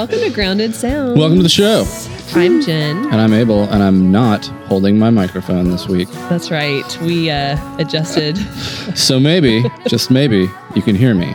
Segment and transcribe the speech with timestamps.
[0.00, 1.18] Welcome to Grounded Sound.
[1.18, 1.84] Welcome to the show.
[2.32, 2.96] I'm Jen.
[3.12, 6.08] And I'm Abel, and I'm not holding my microphone this week.
[6.30, 6.98] That's right.
[7.02, 8.38] We uh, adjusted.
[8.96, 11.34] So maybe, just maybe, you can hear me.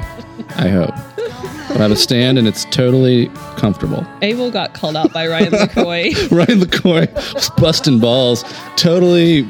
[0.55, 0.96] I hope.
[1.70, 4.04] I'm at a stand and it's totally comfortable.
[4.24, 6.13] Abel got called out by Ryan LaCroix.
[6.32, 8.44] Ryan LaCroix was busting balls.
[8.77, 9.44] Totally,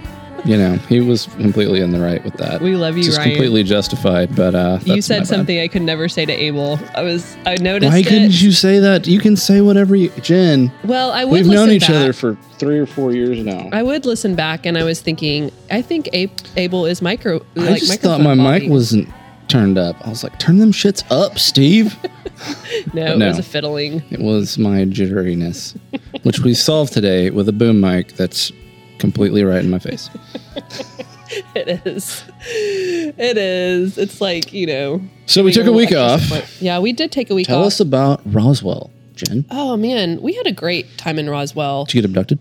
[0.45, 2.61] you know, he was completely in the right with that.
[2.61, 3.31] We love you, Just Ryan.
[3.31, 5.27] completely justified, but uh, you that's my said bad.
[5.27, 6.79] something I could never say to Abel.
[6.95, 8.07] I was I noticed Why it.
[8.07, 9.07] couldn't you say that?
[9.07, 10.71] You can say whatever you, Jen.
[10.83, 11.91] Well, I would We've known each back.
[11.91, 13.69] other for three or four years now.
[13.73, 17.41] I would listen back, and I was thinking, I think Ab- Abel is micro.
[17.57, 19.09] I like just thought microphone my mic wasn't
[19.47, 19.95] turned up.
[20.05, 21.95] I was like, turn them shits up, Steve.
[22.93, 23.27] no, it no.
[23.29, 24.03] was a fiddling.
[24.11, 25.75] it was my jitteriness,
[26.23, 28.51] which we solved today with a boom mic that's
[28.99, 30.09] completely right in my face.
[31.55, 32.23] It is.
[32.47, 33.97] It is.
[33.97, 35.01] It's like you know.
[35.25, 36.21] So we took a week off.
[36.61, 37.61] Yeah, we did take a week Tell off.
[37.63, 39.43] Tell us about Roswell, Jen.
[39.49, 41.85] Oh man, we had a great time in Roswell.
[41.85, 42.39] Did you get abducted?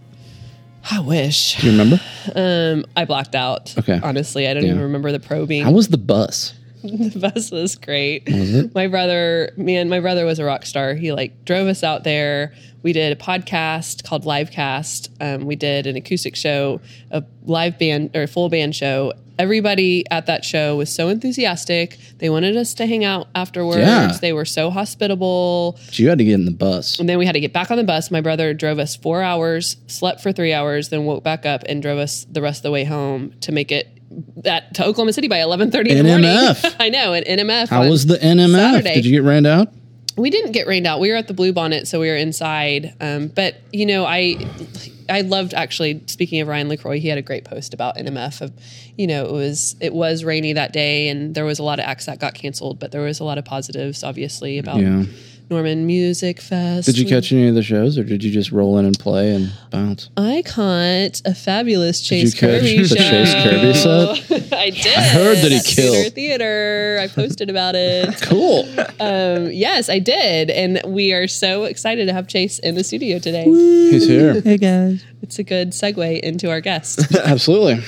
[0.91, 1.57] I wish.
[1.61, 2.01] Do you remember?
[2.37, 3.75] Um, I blacked out.
[3.79, 3.99] Okay.
[4.03, 4.71] Honestly, I don't Yeah.
[4.71, 5.63] even remember the probing.
[5.65, 6.53] How was the bus?
[7.13, 8.29] the bus was great.
[8.75, 10.93] My brother, man, my brother was a rock star.
[10.93, 12.53] He like drove us out there.
[12.83, 15.09] We did a podcast called Livecast.
[15.19, 19.15] Um, we did an acoustic show, a live band or full band show.
[19.39, 21.99] Everybody at that show was so enthusiastic.
[22.19, 23.79] They wanted us to hang out afterwards.
[23.79, 24.17] Yeah.
[24.21, 25.79] They were so hospitable.
[25.91, 27.01] So you had to get in the bus.
[27.01, 28.11] And then we had to get back on the bus.
[28.11, 31.81] My brother drove us four hours, slept for three hours, then woke back up and
[31.81, 33.94] drove us the rest of the way home to make it
[34.39, 36.31] that to Oklahoma City by eleven thirty in the morning.
[36.31, 36.77] NMF.
[36.81, 37.69] I know, at NMF.
[37.69, 38.53] How was the NMF?
[38.53, 38.95] Saturday.
[38.95, 39.69] Did you get rained out?
[40.17, 41.01] We didn't get rained out.
[41.01, 42.95] We were at the Blue Bonnet, so we were inside.
[43.01, 44.37] Um, but you know, I
[45.09, 46.03] I loved actually.
[46.07, 48.41] Speaking of Ryan Lacroix, he had a great post about NMF.
[48.41, 48.53] Of
[48.97, 51.87] you know, it was it was rainy that day, and there was a lot of
[51.87, 55.05] acts that got canceled, but there was a lot of positives, obviously, about Yeah.
[55.51, 56.87] Norman Music Fest.
[56.87, 59.35] Did you catch any of the shows, or did you just roll in and play
[59.35, 60.09] and bounce?
[60.17, 62.95] I caught a fabulous Chase you catch Kirby the show.
[62.97, 64.53] Chase Kirby set?
[64.59, 64.97] I did.
[64.97, 66.13] I heard that he killed.
[66.13, 66.99] Theater Theater.
[67.03, 68.15] I posted about it.
[68.25, 68.67] Cool.
[69.01, 73.19] Um, yes, I did, and we are so excited to have Chase in the studio
[73.19, 73.45] today.
[73.45, 74.41] He's here.
[74.41, 75.05] Hey guys.
[75.23, 77.15] It's a good segue into our guest.
[77.15, 77.83] Absolutely.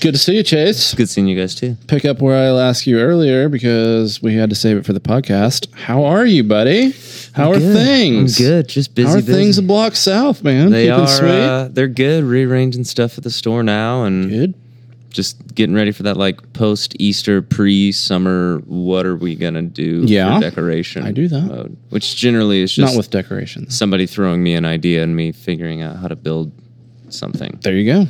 [0.00, 0.94] Good to see you, Chase.
[0.94, 1.76] Good seeing you guys too.
[1.86, 5.00] Pick up where I asked you earlier because we had to save it for the
[5.00, 5.70] podcast.
[5.74, 6.94] How are you, buddy?
[7.34, 7.74] How are Good.
[7.74, 8.40] things?
[8.40, 8.68] I'm good.
[8.68, 9.08] Just busy.
[9.08, 9.32] How are busy.
[9.32, 10.70] things a block south, man?
[10.70, 11.06] They Keeping are.
[11.06, 11.28] sweet.
[11.30, 12.24] Uh, they're good.
[12.24, 14.54] Rearranging stuff at the store now, and Good.
[15.10, 18.62] just getting ready for that like post Easter, pre summer.
[18.66, 20.02] What are we gonna do?
[20.06, 20.36] Yeah.
[20.36, 21.02] for decoration.
[21.04, 21.42] I do that.
[21.42, 23.76] mode, which generally is just Not with decorations.
[23.76, 26.52] somebody throwing me an idea and me figuring out how to build
[27.12, 27.58] something.
[27.62, 28.06] There you go.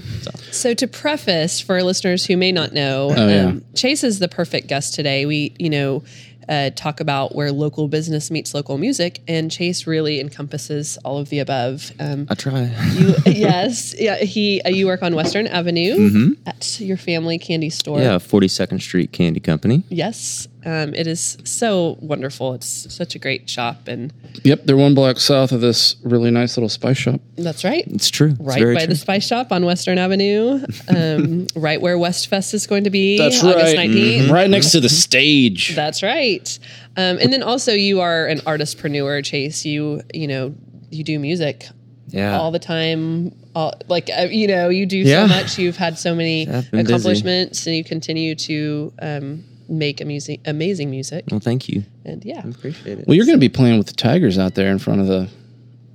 [0.52, 3.44] so, to preface for listeners who may not know, Oh, yeah.
[3.46, 5.26] um, Chase is the perfect guest today.
[5.26, 6.02] We, you know,
[6.48, 11.28] uh, talk about where local business meets local music, and Chase really encompasses all of
[11.28, 11.92] the above.
[12.00, 12.62] Um, I try.
[12.94, 14.16] you, yes, yeah.
[14.16, 17.98] He, uh, you work on Western Avenue at your family candy store.
[17.98, 18.04] Mm-hmm.
[18.06, 19.84] yeah, Forty Second Street Candy Company.
[19.90, 22.54] Yes, um, it is so wonderful.
[22.54, 24.12] It's such a great shop, and
[24.44, 27.20] Yep, they're one block south of this really nice little spice shop.
[27.36, 27.84] that's right.
[27.88, 28.30] It's true.
[28.30, 28.88] It's right very by true.
[28.88, 33.42] the Spice Shop on Western Avenue, um, right where Westfest is going to be August
[33.42, 34.30] 19th.
[34.30, 35.74] Right next to the stage.
[35.74, 36.58] That's right.
[36.96, 39.64] Um, and then also you are an artistpreneur, Chase.
[39.64, 40.54] You, you know,
[40.90, 41.66] you do music
[42.08, 42.38] yeah.
[42.38, 43.34] all the time.
[43.54, 45.26] All, like, uh, you know, you do Yeah.
[45.26, 45.58] so much.
[45.58, 46.84] You've had so many I've busy.
[46.84, 51.24] accomplishments and you continue to um, make amazing, amazing music.
[51.30, 51.84] well, thank you.
[52.04, 52.42] And yeah.
[52.44, 53.06] I appreciate it.
[53.06, 55.28] Well, you're going to be playing with the Tigers out there in front of the.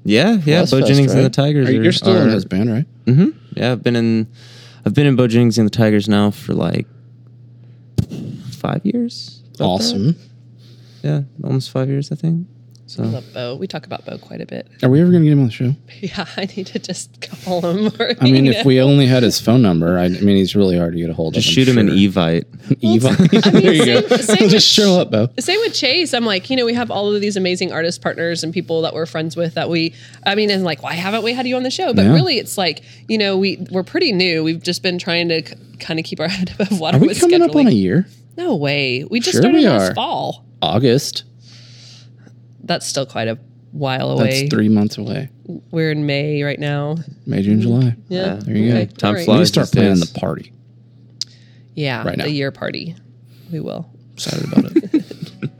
[0.03, 0.61] yeah, yeah.
[0.61, 1.17] West Bo Fest, Jennings right?
[1.17, 1.67] and the Tigers.
[1.69, 2.85] Are you- are- You're still in are- his band, right?
[3.05, 3.29] Mm-hmm.
[3.55, 4.27] Yeah, I've been in,
[4.85, 6.87] I've been in Bo Jennings and the Tigers now for like
[8.51, 9.41] five years.
[9.55, 9.63] About that?
[9.65, 10.15] Awesome.
[11.03, 12.47] Yeah, almost five years, I think.
[12.87, 13.55] So I love Bo.
[13.55, 14.67] We talk about Bo quite a bit.
[14.83, 15.73] Are we ever going to get him on the show?
[16.01, 17.87] Yeah, I need to just call him.
[17.99, 18.63] Or, I mean, you if know.
[18.67, 21.13] we only had his phone number, I, I mean, he's really hard to get a
[21.13, 21.53] hold just of.
[21.53, 22.45] Just shoot him an Evite.
[22.81, 23.07] Eva.
[23.09, 24.17] I mean, there you same- go.
[24.17, 25.29] same with- just show up, Bo.
[25.39, 26.13] Same with Chase.
[26.13, 28.93] I'm like, you know, we have all of these amazing artist partners and people that
[28.93, 29.95] we're friends with that we,
[30.25, 31.91] I mean, and like, why haven't we had you on the show?
[31.91, 32.13] But Yeah.
[32.13, 34.43] really, it's like, you know, we we're pretty new.
[34.43, 37.07] We've just been trying to c- kind of keep our head above water Are we
[37.07, 38.05] with coming up on a year?
[38.37, 39.05] No way.
[39.05, 40.45] We just Sure started we last fall.
[40.61, 41.23] August.
[42.65, 43.37] That's still quite a
[43.71, 44.41] while away.
[44.41, 45.29] That's three months away.
[45.71, 46.97] We're in May right now.
[47.25, 47.95] May, June, July.
[48.09, 48.35] Yeah.
[48.35, 48.85] There you Okay.
[48.85, 48.91] go.
[48.95, 49.19] Time All right.
[49.21, 49.37] We flies.
[49.37, 50.11] need to start these planning days.
[50.13, 50.51] the party.
[51.75, 52.03] Yeah.
[52.05, 52.23] Right now.
[52.25, 52.95] The year party.
[53.51, 53.89] We will.
[54.13, 55.05] Excited about it.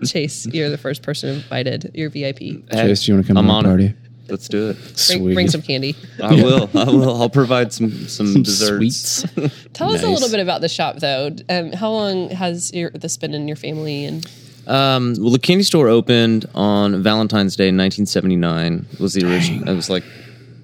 [0.07, 1.91] Chase, you're the first person invited.
[1.93, 2.39] You're VIP.
[2.71, 3.67] Chase, do you want to come I'm to my on it.
[3.69, 3.93] party?
[4.27, 4.77] Let's do it.
[5.07, 5.95] Bring, bring some candy.
[6.23, 6.67] I will.
[6.73, 7.21] I will.
[7.21, 9.23] I'll provide some some, Some desserts.
[9.23, 9.25] sweets.
[9.73, 11.35] Tell us a little bit about the shop, though.
[11.47, 14.03] Um, how long has your this been in your family?
[14.05, 14.25] And
[14.67, 18.87] Um, well, the candy store opened on Valentine's Day, in 1979.
[18.99, 19.69] Was the original?
[19.69, 20.03] It was like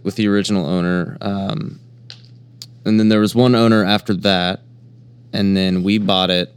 [0.03, 1.79] with the original owner, um,
[2.85, 4.61] and then there was one owner after that,
[5.33, 6.53] and then we bought it.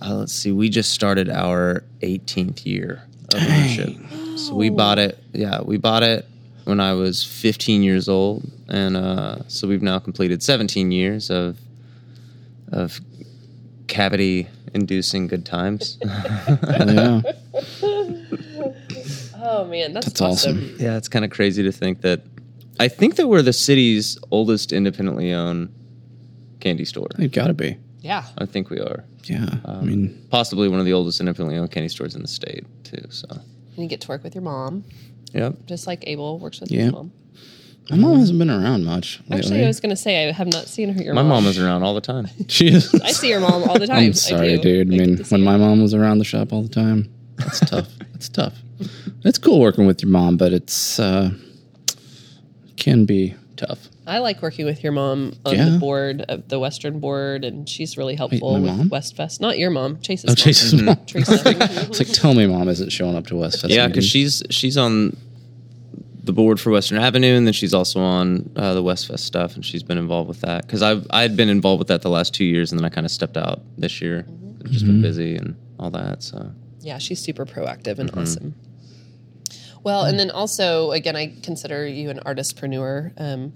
[0.00, 3.96] Uh, let's see, we just started our 18th year of ownership.
[4.36, 5.22] So we bought it.
[5.32, 6.26] Yeah, we bought it
[6.64, 11.58] when I was 15 years old, and uh, so we've now completed 17 years of
[12.72, 13.00] of
[13.86, 15.98] cavity inducing good times.
[16.04, 17.22] yeah.
[19.44, 20.76] Oh man, that's, That's awesome.
[20.78, 22.22] Yeah, it's kind of crazy to think that.
[22.80, 25.72] I think that we're the city's oldest independently owned
[26.60, 27.08] candy store.
[27.18, 27.76] It gotta be.
[28.00, 28.24] Yeah.
[28.38, 29.04] I think we are.
[29.24, 29.46] Yeah.
[29.64, 32.64] I um, mean, Possibly one of the oldest independently owned candy stores in the state,
[32.84, 33.04] too.
[33.10, 33.44] So, And
[33.76, 34.84] you get to work with your mom,
[35.32, 35.54] yep.
[35.66, 36.84] just like Abel works with Yeah.
[36.84, 37.12] his mom.
[37.92, 39.20] My mom hasn't been around much.
[39.28, 39.36] Lately.
[39.38, 41.02] Actually, I was going to say I have not seen her.
[41.02, 41.28] Your mom.
[41.28, 42.26] My mom is around all the time.
[42.48, 42.92] She is.
[43.02, 43.96] I see your mom all the time.
[43.98, 44.84] I I'm sorry, do.
[44.84, 44.94] dude.
[44.94, 47.88] I get mean, when my mom was around the shop all the time, it's tough.
[48.14, 48.54] It's tough.
[49.24, 51.30] It's cool working with your mom, but it's uh
[52.76, 53.88] can be tough.
[54.06, 55.68] I like working with your mom on Yeah.
[55.70, 58.88] the board of the Western board, and she's really helpful my with mom?
[58.90, 59.40] Westfest.
[59.40, 60.24] Not your mom, Chase's.
[60.24, 60.36] Oh, mom.
[60.36, 60.96] Chase's mom.
[61.06, 61.40] Teresa.
[61.46, 63.72] It's like, tell me, mom isn't showing up to West Fest.
[63.72, 64.38] Yeah, because meetings.
[64.38, 65.16] she's she's on
[66.24, 69.54] the board for Western Avenue, and then she's also on uh, the West Fest stuff,
[69.56, 70.66] and she's been involved with that.
[70.66, 72.88] Because I I had been involved with that the last two years, and then I
[72.90, 74.24] kind of stepped out this year.
[74.64, 74.92] I've just Mm-hmm.
[74.94, 76.22] been busy and all that.
[76.22, 78.00] So yeah, she's super proactive Mm-hmm.
[78.00, 78.54] and awesome.
[79.84, 83.12] Well, and then also, again, I consider you an artistpreneur.
[83.16, 83.52] Um,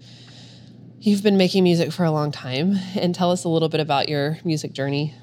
[0.99, 4.09] you've been making music for a long time, and tell us a little bit about
[4.09, 5.15] your music journey.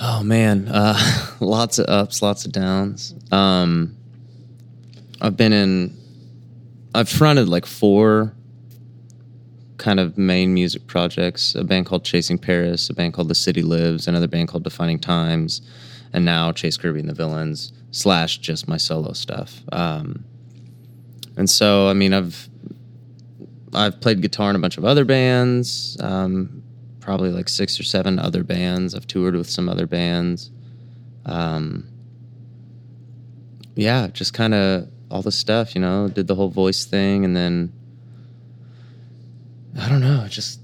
[0.00, 0.98] Oh man, uh,
[1.40, 3.14] lots of ups, lots of downs.
[3.30, 3.96] Um,
[5.20, 5.96] I've been in,
[6.94, 8.34] I've fronted like four
[9.78, 13.62] kind of main music projects: a band called Chasing Paris, a band called The City
[13.62, 15.62] Lives, another band called Defining Times,
[16.12, 19.62] and now Chase Kirby and the Villains slash just my solo stuff.
[19.72, 20.24] Um,
[21.36, 22.48] and so, I mean, I've
[23.72, 25.96] I've played guitar in a bunch of other bands.
[26.00, 26.62] Um,
[27.00, 28.94] probably like six or seven other bands.
[28.94, 30.50] I've toured with some other bands.
[31.24, 31.88] Um,
[33.76, 37.36] yeah, just kind of all the stuff, you know, did the whole voice thing and
[37.36, 37.72] then
[39.78, 40.60] I don't know, just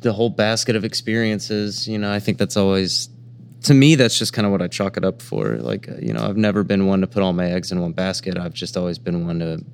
[0.00, 3.08] the whole basket of experiences, you know, I think that's always
[3.62, 5.56] to me that's just kind of what I chalk it up for.
[5.56, 7.92] Like, uh, you know, I've never been one to put all my eggs in one
[7.92, 8.36] basket.
[8.38, 9.64] I've just always been one to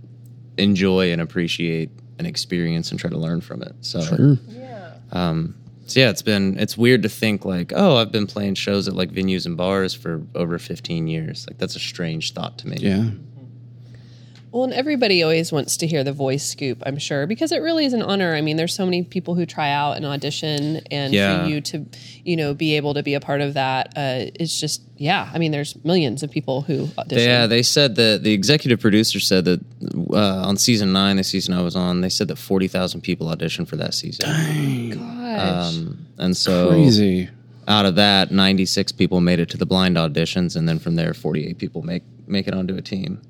[0.59, 3.75] enjoy and appreciate an experience and try to learn from it.
[3.81, 4.39] So Sure.
[4.49, 4.93] Yeah.
[5.13, 8.87] um, so yeah, it's been it's weird to think like, oh, I've been playing shows
[8.87, 11.47] at like venues and bars for over 15 years.
[11.49, 12.77] Like that's a strange thought to me.
[12.79, 13.11] Yeah.
[14.53, 17.85] Well, and everybody always wants to hear the voice scoop, I'm sure, because it really
[17.85, 18.35] is an honor.
[18.35, 21.45] I mean, there's so many people who try out and audition, and Yeah.
[21.45, 21.87] for you to,
[22.25, 25.31] you know, be able to be a part of that, uh, it's just, yeah.
[25.33, 27.29] I mean, there's millions of people who audition.
[27.29, 29.61] Yeah, they said that the executive producer said that
[30.13, 30.17] uh,
[30.49, 33.77] on season nine, the season I was on, they said that 40,000 people auditioned for
[33.77, 34.29] that season.
[34.91, 35.41] Gosh.
[35.75, 37.29] Um, and so Crazy.
[37.71, 41.15] Out of that, 96 people made it to the blind auditions, and then from there,
[41.15, 43.21] 48 people make make it onto a team.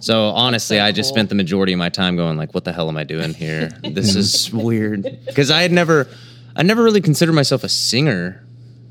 [0.00, 1.16] So honestly, I just cool.
[1.16, 3.70] spent the majority of my time going like, "What the hell am I doing here?
[3.82, 6.08] This is weird." Because I had never,
[6.56, 8.44] I never really considered myself a singer.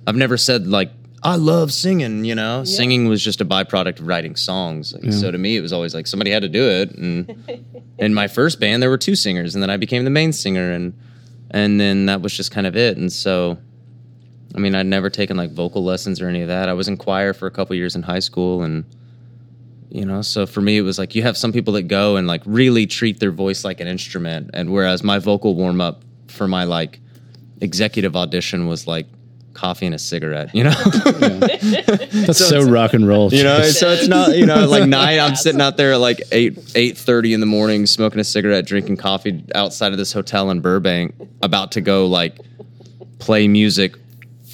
[0.08, 0.92] I've never said like,
[1.24, 4.94] "I love singing." You know, singing was just a byproduct of writing songs.
[4.94, 6.92] Like, So to me, it was always like somebody had to do it.
[6.96, 10.34] And in my first band, there were two singers, and then I became the main
[10.34, 10.94] singer, and
[11.52, 12.98] and then that was just kind of it.
[12.98, 13.58] And so.
[14.56, 16.70] I mean, I'd never taken like vocal lessons or any of that.
[16.70, 18.86] I was in choir for a couple years in high school, and
[19.90, 22.28] you know, so for me, it was like you have some people that go and
[22.28, 26.48] like really treat their voice like an instrument, and whereas my vocal warm up for
[26.48, 27.00] my like
[27.62, 29.08] executive audition was like
[29.54, 30.72] coffee and a cigarette, you know.
[30.72, 33.34] That's so, rock and roll.
[33.34, 33.80] You know, Chase.
[33.80, 35.20] so it's not you know like night.
[35.20, 38.66] I'm sitting out there at like eight eight thirty in the morning, smoking a cigarette,
[38.66, 42.40] drinking coffee outside of this hotel in Burbank, about to go like
[43.20, 43.96] play music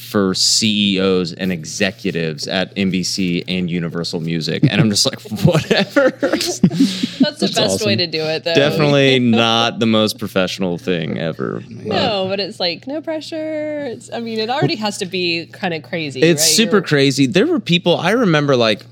[0.07, 6.11] for CEOs and executives at NBC and Universal Music, and I'm just like, whatever.
[6.11, 7.87] That's the best awesome.
[7.87, 8.53] way to do it, though.
[8.53, 11.61] Definitely not the most professional thing ever.
[11.67, 13.85] No, but it's like no pressure.
[13.85, 16.21] It's, I mean, it already has to be kind of crazy.
[16.21, 16.55] It's right?
[16.55, 17.25] super You're- crazy.
[17.25, 18.85] There were people I remember like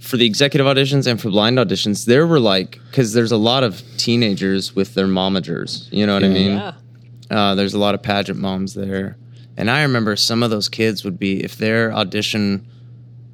[0.00, 3.62] for the executive auditions and for blind auditions, there were like because there's a lot
[3.62, 5.92] of teenagers with their momagers.
[5.92, 6.52] You know what I mean?
[6.52, 6.72] Yeah.
[7.30, 9.16] Uh, there's a lot of pageant moms there,
[9.56, 12.66] and I remember some of those kids would be if their audition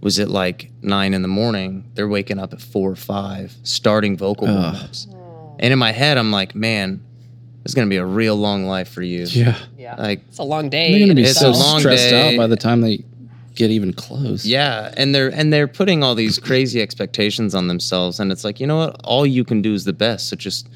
[0.01, 4.17] was at like nine in the morning, they're waking up at four or five, starting
[4.17, 5.09] vocal warm-ups.
[5.61, 7.03] And in my head, I'm like, man,
[7.65, 9.25] it's gonna be a real long life for you.
[9.25, 9.59] yeah.
[9.77, 9.97] Yeah.
[9.97, 10.91] Like It's a long day.
[10.91, 12.35] They're going to be It's so a long stressed day.
[12.35, 13.03] out by the time they
[13.55, 14.45] get even close.
[14.45, 18.61] Yeah, and they're and they're putting all these crazy expectations on themselves, and it's like
[18.61, 19.01] you know what?
[19.05, 20.29] All you can do is the best.
[20.29, 20.69] So just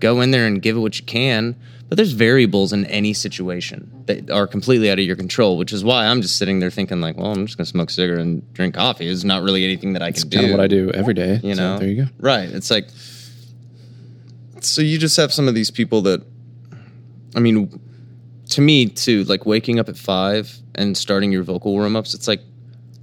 [0.00, 1.54] go in there and give it what you can.
[1.88, 5.84] But there's variables in any situation that are completely out of your control, which is
[5.84, 8.52] why I'm just sitting there thinking like, well, I'm just gonna smoke a cigarette and
[8.54, 9.06] drink coffee.
[9.06, 10.38] It's not really anything that I can do.
[10.38, 11.38] Kind of what I do every day.
[11.44, 12.10] You So know, there you go.
[12.18, 12.48] Right.
[12.48, 12.88] It's like
[14.60, 16.22] So you just have some of these people that
[17.36, 17.78] I mean,
[18.50, 22.26] to me too, like waking up at five and starting your vocal warm ups, it's
[22.26, 22.40] like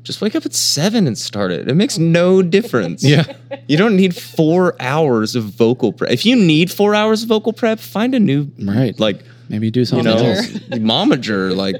[0.04, 1.68] just wake up at seven and start it.
[1.70, 3.04] It makes no difference.
[3.04, 3.24] Yeah.
[3.68, 6.12] You don't need four hours of vocal prep.
[6.12, 9.00] If you need four hours of vocal prep, find a new Right.
[9.00, 10.48] like Maybe do you something know else.
[10.72, 11.56] momager.
[11.56, 11.76] Like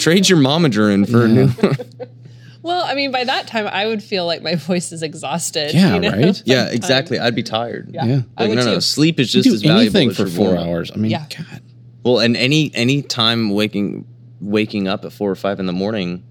[0.00, 1.50] trade your momager in for a new
[2.62, 5.72] Well, I mean, by that time, I would feel like my voice is exhausted.
[5.72, 6.10] Yeah, you know?
[6.10, 6.42] right?
[6.44, 7.16] Yeah, exactly.
[7.16, 7.90] I'd be tired.
[7.92, 8.20] Yeah, Yeah.
[8.36, 10.26] I Like, would no, no, sleep is You just as do valuable anything as for
[10.26, 10.66] four warm-up.
[10.66, 10.90] hours.
[10.92, 11.26] I mean, Yeah.
[11.36, 11.60] God.
[12.02, 14.04] Well, and any any time waking
[14.40, 16.24] waking up at four or five in the morning,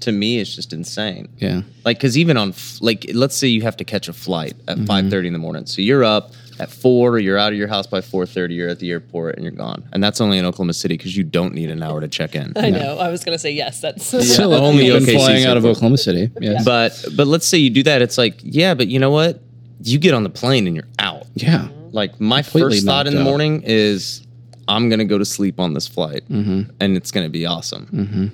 [0.00, 1.28] to me, is just insane.
[1.38, 1.62] Yeah.
[1.84, 5.10] Like, because even on like, let's say you have to catch a flight at Mm-hmm.
[5.10, 8.00] thirty in the morning, so you're up at four, you're out of your house by
[8.00, 10.96] four thirty, you're at the airport, and you're gone, and that's only in Oklahoma City
[10.96, 12.52] because you don't need an hour to check in.
[12.56, 12.98] I know.
[12.98, 13.80] I was going to say yes.
[13.80, 15.64] That's Still, only you've been OKC flying out of.
[15.64, 16.30] Oklahoma City.
[16.40, 16.64] Yes.
[16.64, 19.40] But but let's say you do that, it's like yeah, but you know what?
[19.82, 21.26] You get on the plane and you're out.
[21.34, 21.68] yeah.
[21.92, 23.30] Like my Completely first thought in knocked the out.
[23.30, 24.26] morning is
[24.68, 26.70] I'm gonna go to sleep on this flight, Mm-hmm.
[26.80, 28.32] and it's gonna be awesome.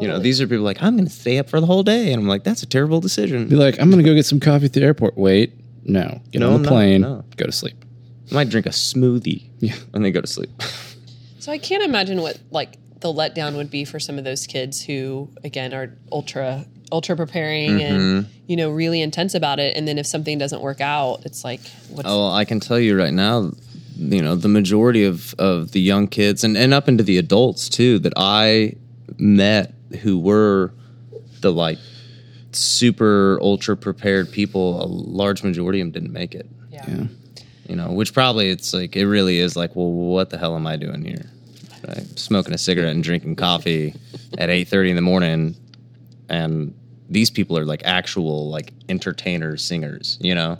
[0.00, 0.02] Yeah.
[0.02, 2.22] You know, these are people like I'm gonna stay up for the whole day, and
[2.22, 3.48] I'm like, that's a terrible decision.
[3.48, 5.16] Be like, I'm going to go get some coffee at the airport.
[5.16, 5.52] Wait.
[5.84, 6.20] No.
[6.32, 6.68] Get No, on the not.
[6.68, 7.00] plane.
[7.02, 7.24] No.
[7.36, 7.76] Go to sleep.
[8.30, 9.74] I might drink a smoothie, Yeah.
[9.94, 10.50] and then go to sleep.
[11.38, 14.82] So I can't imagine what like the letdown would be for some of those kids
[14.82, 18.30] who, again, are ultra ultra preparing and Mm-hmm.
[18.46, 19.76] you know really intense about it.
[19.76, 22.98] And then if something doesn't work out, it's like what's oh, I can tell you
[22.98, 23.52] right now,
[23.96, 27.68] you know, the majority of of the young kids and and up into the adults
[27.68, 28.74] too that I
[29.16, 30.72] met who were
[31.40, 31.78] the like
[32.52, 36.48] super ultra prepared people, a large majority of them didn't make it.
[36.70, 36.84] yeah.
[36.88, 37.06] Yeah.
[37.68, 40.66] you know which probably it's like it really is like well what the hell am
[40.66, 41.26] i doing here
[41.86, 42.06] right?
[42.18, 43.94] smoking a cigarette and drinking coffee
[44.38, 45.54] at 8.30 in the morning
[46.30, 46.74] and
[47.10, 50.56] these people are like actual like entertainers singers you know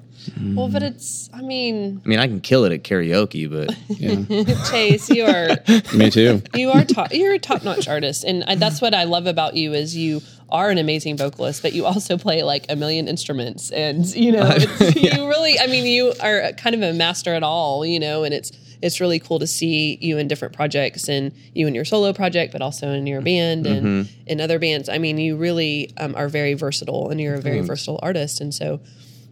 [0.54, 4.25] Well, but it's I mean, i mean i can kill it at karaoke but Yeah.
[4.70, 5.56] Chase, you are
[5.94, 6.42] Me too.
[6.54, 9.54] you are top, you're a top notch artist, and I, that's what I love about
[9.54, 10.20] you is you
[10.50, 14.49] are an amazing vocalist, but you also play like a million instruments, and you know
[14.50, 15.58] it's, you really.
[15.58, 19.00] I mean, you are kind of a master at all, you know, and it's it's
[19.00, 22.62] really cool to see you in different projects and you in your solo project, but
[22.62, 24.88] also in your band and in other bands.
[24.88, 28.54] I mean, you really um, are very versatile, and you're a very versatile artist, and
[28.54, 28.80] so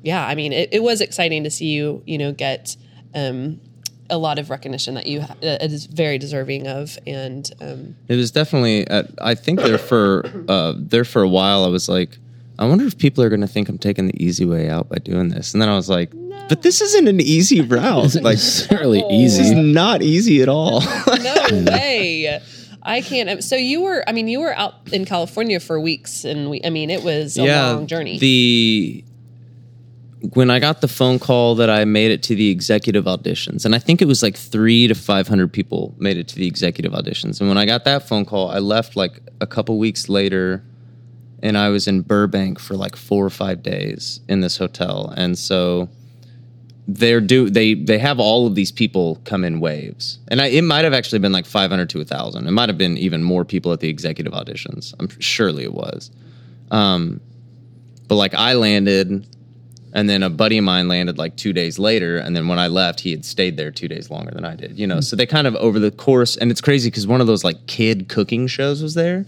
[0.06, 2.76] yeah, I mean, it, it was exciting to see you, you know, get.
[3.14, 3.60] Um,
[4.08, 8.14] a lot of recognition that you ha- uh, is very deserving of, and um, it
[8.14, 12.16] was definitely at, i think there for uh there for a while i was like
[12.60, 14.94] i wonder if people are going to think i'm taking the easy way out by
[14.98, 16.12] doing this and then i was like
[16.48, 19.54] but this isn't an easy route It's like necessarily this is easy.
[19.56, 22.40] not easy at all no way.
[22.84, 23.42] I can't.
[23.42, 26.70] So you were, I mean, you were out in California for weeks, and we, I
[26.70, 28.16] mean, it was a long journey.
[28.20, 29.02] The
[30.34, 33.74] when I got the phone call that I made it to the executive auditions, and
[33.74, 36.92] I think it was like three to five hundred people made it to the executive
[36.92, 37.40] auditions.
[37.40, 40.64] And when I got that phone call, I left like a couple weeks later,
[41.42, 45.12] and I was in Burbank for like four or five days in this hotel.
[45.16, 45.88] And so
[46.88, 50.62] they're do they they have all of these people come in waves, and I, it
[50.62, 52.46] might have actually been like five hundred to a thousand.
[52.46, 54.94] It might have been even more people at the executive auditions.
[54.98, 56.10] I'm surely it was.
[56.70, 57.20] Um,
[58.08, 59.26] but like I landed,
[59.96, 62.68] and then a buddy of mine landed like two days later, and then when I
[62.68, 64.78] left, he had stayed there two days longer than I did.
[64.78, 65.00] You know, hmm.
[65.00, 67.66] so they kind of over the course, and it's crazy because one of those like
[67.66, 69.24] kid cooking shows was there,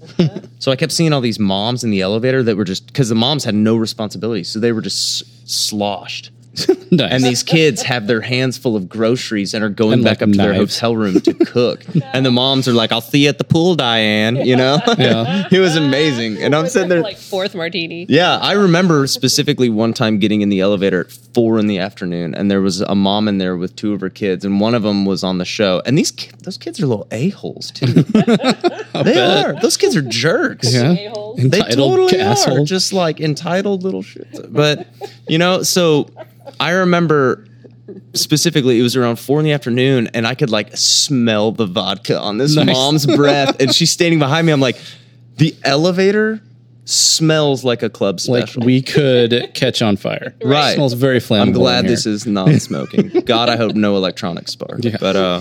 [0.59, 3.15] so I kept seeing all these moms in the elevator that were just because the
[3.15, 6.31] moms had no responsibility, so they were just s- sloshed.
[6.91, 7.13] Nice.
[7.13, 10.31] And these kids have their hands full of groceries and are going And, back like,
[10.31, 11.85] up to their hotel room to cook.
[12.15, 15.47] and the moms are like, "I'll see you at the pool, Diane." You know, Yeah.
[15.53, 16.39] it was amazing.
[16.43, 18.07] And I'm sitting there, like fourth martini.
[18.09, 22.35] yeah, I remember specifically one time getting in the elevator at four in the afternoon,
[22.35, 24.83] and there was a mom in there with two of her kids, and one of
[24.83, 25.83] them was on the show.
[25.85, 27.87] And these ki- those kids are little a holes too.
[27.87, 29.61] they are.
[29.61, 30.73] Those kids are jerks.
[30.73, 30.93] Yeah.
[30.93, 31.37] A-holes.
[31.39, 34.27] They Entitled totally are just like entitled little shit.
[34.53, 34.87] But
[35.29, 36.09] you know, so
[36.61, 37.47] I remember
[38.15, 42.19] specifically it was around four in the afternoon, and I could like smell the vodka
[42.19, 42.67] on this Nice.
[42.67, 44.53] mom's breath, and she's standing behind me.
[44.53, 44.77] I'm like,
[45.37, 46.41] the elevator
[46.85, 48.63] smells like a club like special.
[48.65, 50.35] we could catch on fire.
[50.43, 50.75] Right.
[50.75, 51.43] smells very flammable.
[51.43, 51.97] I'm glad in here.
[51.97, 53.21] this is non-smoking.
[53.27, 54.81] God, I hope no electronic spark.
[54.83, 54.97] Yeah.
[54.99, 55.41] But uh,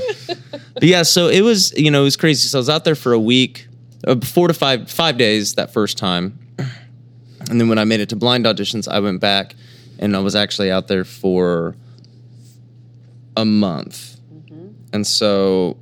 [0.74, 1.04] but yeah.
[1.04, 2.48] So it was, you know, it was crazy.
[2.48, 3.68] So I was out there for a week.
[4.06, 6.38] uh, four to five five days that first time,
[7.50, 9.56] and then when I made it to blind auditions, I went back,
[10.00, 11.75] and I was actually out there for
[13.36, 14.70] a month, mm-hmm.
[14.94, 15.77] and so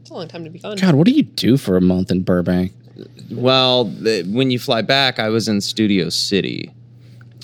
[0.00, 0.76] It's a long time to be gone.
[0.76, 2.72] God, what do you do for a month in Burbank?
[3.30, 6.72] Well, the, when you fly back, I was in Studio City,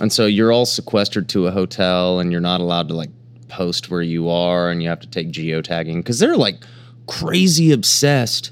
[0.01, 3.11] and so you're all sequestered to a hotel, and you're not allowed to like
[3.49, 6.63] post where you are, and you have to take geotagging because they're like
[7.07, 8.51] crazy obsessed,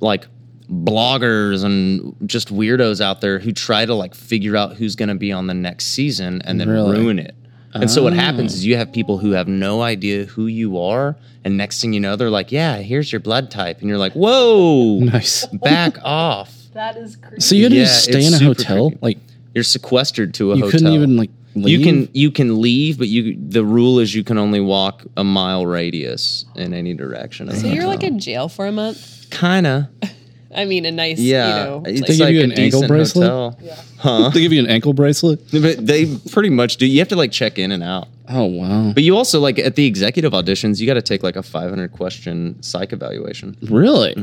[0.00, 0.26] like
[0.72, 5.14] bloggers and just weirdos out there who try to like figure out who's going to
[5.14, 6.98] be on the next season and then Really?
[6.98, 7.34] ruin it.
[7.74, 8.56] And so what happens oh.
[8.56, 12.00] is you have people who have no idea who you are, and next thing you
[12.00, 15.46] know, they're like, "Yeah, here's your blood type," and you're like, "Whoa, Nice.
[15.46, 17.40] back off." That is crazy.
[17.40, 18.90] So you had to Yeah, just stay in a hotel?
[18.90, 18.98] creepy.
[19.00, 19.18] Like
[19.54, 20.66] You're sequestered to a you hotel.
[20.66, 21.78] You couldn't even like leave?
[21.80, 25.24] you can you can leave, but you the rule is you can only walk a
[25.24, 27.50] mile radius in any direction.
[27.56, 29.30] so you're like in jail for a month.
[29.30, 29.90] kinda
[30.54, 31.46] I mean, a nice, yeah.
[31.48, 33.28] you know, it's like- They give like you a an ankle bracelet?
[33.28, 34.30] hotel.
[34.30, 35.40] they give you an ankle bracelet?
[35.50, 36.86] But they pretty much do.
[36.86, 38.08] You have to like check in and out.
[38.28, 38.92] Oh wow.
[38.92, 41.92] But you also like at the executive auditions, you got to take like a 500
[41.92, 43.56] question psych evaluation.
[43.62, 44.14] Really?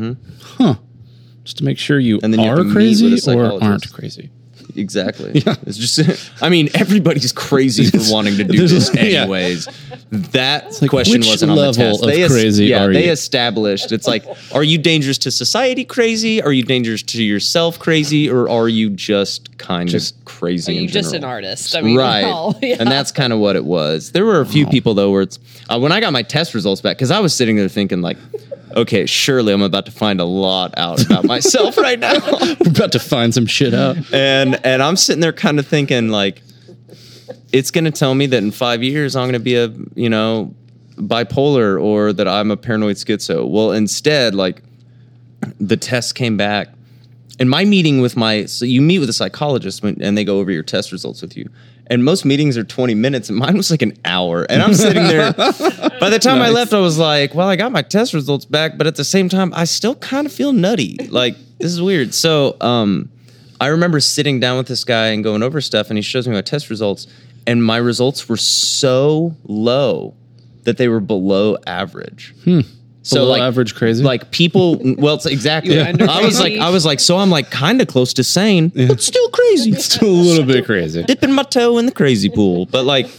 [0.41, 0.75] Huh.
[1.43, 2.25] Just to make sure you Mm-hmm.
[2.25, 4.29] And then you are to meet with a crazy or aren't crazy.
[4.75, 5.41] Exactly.
[5.45, 5.55] Yeah.
[5.65, 6.31] It's just.
[6.41, 9.21] I mean, everybody's crazy for wanting to do There's this a- yeah.
[9.21, 9.67] anyways.
[10.11, 12.03] That like, question which wasn't on the level test.
[12.03, 13.11] of es- crazy yeah, are they you?
[13.11, 13.91] established.
[13.91, 15.85] It's like, are you dangerous to society?
[15.85, 16.41] Crazy?
[16.41, 17.77] Are you dangerous to yourself?
[17.79, 18.29] Crazy?
[18.29, 20.71] Or are you just kind Just- of crazy?
[20.71, 21.75] Are you in just an artist?
[21.75, 22.21] I mean, right.
[22.21, 22.77] hell, yeah.
[22.79, 24.11] And that's kind of what it was.
[24.11, 26.81] There were a few people though where it's uh, when I got my test results
[26.81, 28.17] back because I was sitting there thinking like,
[28.75, 32.13] okay, surely I'm about to find a lot out about myself right now.
[32.59, 33.97] We're about to find some shit out.
[34.13, 36.41] and and I'm sitting there kind of thinking like,
[37.51, 40.09] it's going to tell me that in five years I'm going to be a you
[40.09, 40.53] know
[40.95, 43.49] bipolar or that I'm a paranoid schizo.
[43.49, 44.61] Well, instead, like
[45.59, 46.69] the test came back.
[47.39, 50.39] And my meeting with my so you meet with a psychologist when, and they go
[50.39, 51.49] over your test results with you.
[51.89, 54.43] And most meetings are 20 minutes, and mine was like an hour.
[54.43, 55.33] And I'm sitting there.
[55.99, 58.77] by the time I left, I was like, well, I got my test results back,
[58.77, 60.97] but at the same time, I still kind of feel nutty.
[61.09, 62.13] Like, this is weird.
[62.13, 63.09] So, um,
[63.61, 66.33] I remember sitting down with this guy and going over stuff, and he shows me
[66.33, 67.07] my test results,
[67.45, 70.15] and my results were so low
[70.63, 72.33] that they were below average.
[73.01, 74.03] So like average crazy?
[74.03, 74.79] like people.
[74.97, 75.75] Well, it's exactly.
[75.75, 76.57] You're I was like.
[76.57, 79.71] I was like, so I'm like kind of close to sane, but still crazy.
[79.79, 81.03] Still a little bit crazy.
[81.03, 83.09] Dipping my toe in the crazy pool, but like,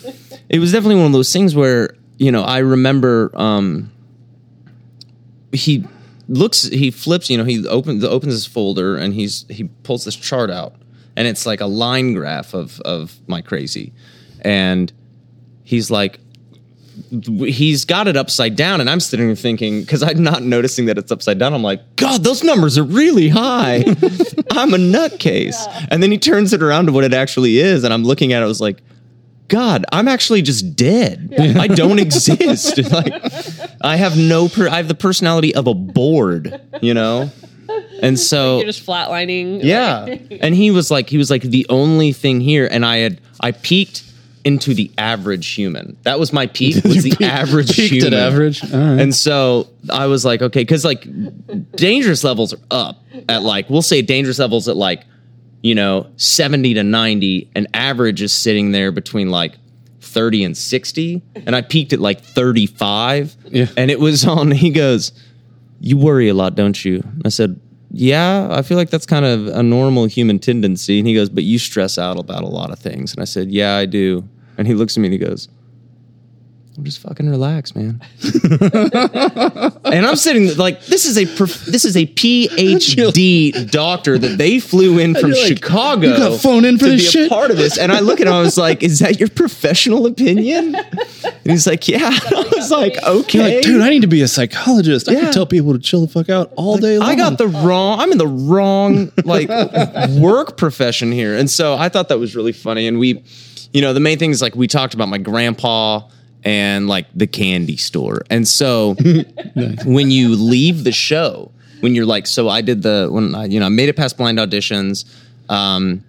[0.49, 3.91] it was definitely one of those things where you know I remember um,
[5.53, 5.85] he
[6.29, 10.17] looks, he flips, you know, he opens opens his folder and he's he pulls this
[10.17, 10.75] chart out,
[11.17, 13.93] and it's like a line graph of of my crazy,
[14.43, 14.93] and
[15.65, 16.21] he's like
[17.11, 20.99] he's got it upside down, and I'm sitting there thinking because I'm not noticing that
[20.99, 21.55] it's upside down.
[21.55, 23.77] I'm like, God, those numbers are really high.
[24.53, 25.57] I'm a nutcase.
[25.91, 28.43] And then he turns it around to what it actually is, and I'm looking at
[28.43, 28.45] it.
[28.45, 28.83] I was like,
[29.49, 31.35] God, I'm actually just dead.
[31.39, 32.79] I don't exist.
[32.93, 33.13] like,
[33.81, 34.49] I have no.
[34.49, 36.61] Per- I have the personality of a board.
[36.81, 37.31] You know.
[38.03, 39.61] And so You're just flatlining.
[39.63, 40.07] yeah.
[40.41, 43.53] and he was like, he was like the only thing here, and I had I
[43.53, 44.03] peaked
[44.45, 45.97] into the average human.
[46.03, 46.83] That was my peak.
[46.85, 48.15] Was the average Peaked human.
[48.15, 48.63] at average.
[48.63, 48.73] Right.
[49.01, 51.07] And so I was like, okay, because like
[51.77, 55.05] dangerous levels are up at like we'll say dangerous levels at like
[55.63, 59.55] you know seventy to ninety, and average is sitting there between like.
[60.03, 63.67] 30 and 60 and I peaked at like 35 Yeah.
[63.77, 65.13] and it was on he goes
[65.79, 67.05] you worry a lot, don't you?
[67.25, 67.61] I said,
[67.93, 70.99] Yeah, I feel like that's kind of a normal human tendency.
[70.99, 73.13] And he goes, But you stress out about a lot of things.
[73.13, 74.29] And I said, Yeah, I do.
[74.57, 75.49] And he looks at me and he goes,
[76.81, 78.01] I'm just fucking relax, man.
[79.85, 84.61] and I'm sitting like this is a prof- this is a PhD doctor that they
[84.61, 86.07] flew in from You're like, Chicago.
[86.09, 87.77] "You got flown in for to this be a shit?" part of this.
[87.77, 91.67] And I look at him, I was like, "Is that your professional opinion?" And he's
[91.67, 95.07] like, "Yeah." I was like, "Okay." You're like, dude, I need to be a psychologist.
[95.07, 95.21] I Yeah.
[95.25, 97.11] can tell people to chill the fuck out all day long.
[97.11, 98.01] I got the wrong.
[98.01, 99.51] I'm in the wrong like
[100.19, 102.87] work profession here, and so I thought that was really funny.
[102.87, 103.23] And we,
[103.75, 106.01] you know, the main thing is like we talked about my grandpa
[106.45, 108.95] and like the candy store, and so
[109.85, 111.51] when you leave the show,
[111.81, 114.17] when you're like, so I did the when I you know I made it past
[114.17, 115.05] blind auditions.
[115.49, 116.05] Um,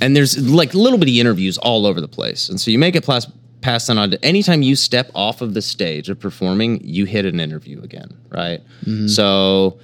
[0.00, 2.48] and there's like little bitty interviews all over the place.
[2.48, 5.60] And so you make it past past an aud- anytime you step off of the
[5.60, 8.62] stage of performing, you hit an interview again, right?
[9.08, 9.78] So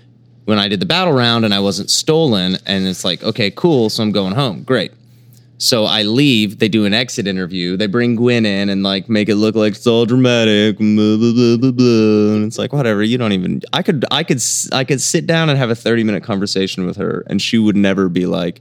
[0.46, 3.90] when I did the battle round and I wasn't stolen, and it's like, okay, cool,
[3.90, 4.92] so I'm going home, great.
[5.58, 6.58] So I leave.
[6.58, 7.76] They do an exit interview.
[7.78, 10.76] They bring Gwen in and like make it look like it's all dramatic.
[10.76, 12.34] Blah, blah, blah, blah, blah.
[12.36, 13.02] And it's like whatever.
[13.02, 13.62] You don't even.
[13.72, 14.04] I could.
[14.10, 14.42] I could.
[14.72, 17.76] I could sit down and have a thirty minute conversation with her, and she would
[17.76, 18.60] never be like,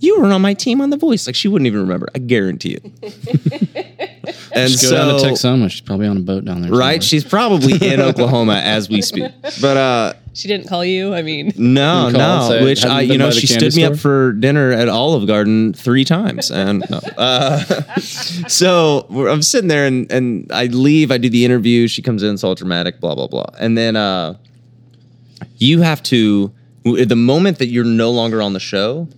[0.00, 2.08] "You were on my team on The Voice." Like she wouldn't even remember.
[2.14, 2.84] I guarantee it.
[4.52, 5.70] and Just go so down to Texoma.
[5.70, 6.72] She's probably on a boat down there.
[6.72, 9.30] right, she's probably in Oklahoma as we speak.
[9.60, 11.14] But uh, She didn't call you.
[11.14, 12.48] I mean, no, You call no.
[12.48, 14.32] say, Which "Haven't I, been you know, by the she candy stood me up for
[14.34, 16.98] dinner at Olive Garden three times, and no.
[17.16, 17.58] Uh,
[18.46, 21.10] so we're- I'm sitting there, and and I leave.
[21.10, 21.88] I do the interview.
[21.88, 24.34] She comes in, it's all dramatic, blah blah blah, and then uh,
[25.56, 26.52] you have to.
[26.84, 29.08] The moment that you're no longer on the show,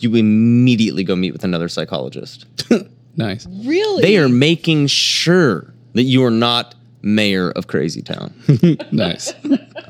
[0.00, 2.46] you immediately go meet with another psychologist.
[3.16, 3.46] nice.
[3.64, 4.02] really?
[4.02, 8.34] They are making sure that you are not mayor of Crazy Town.
[8.90, 9.32] Nice.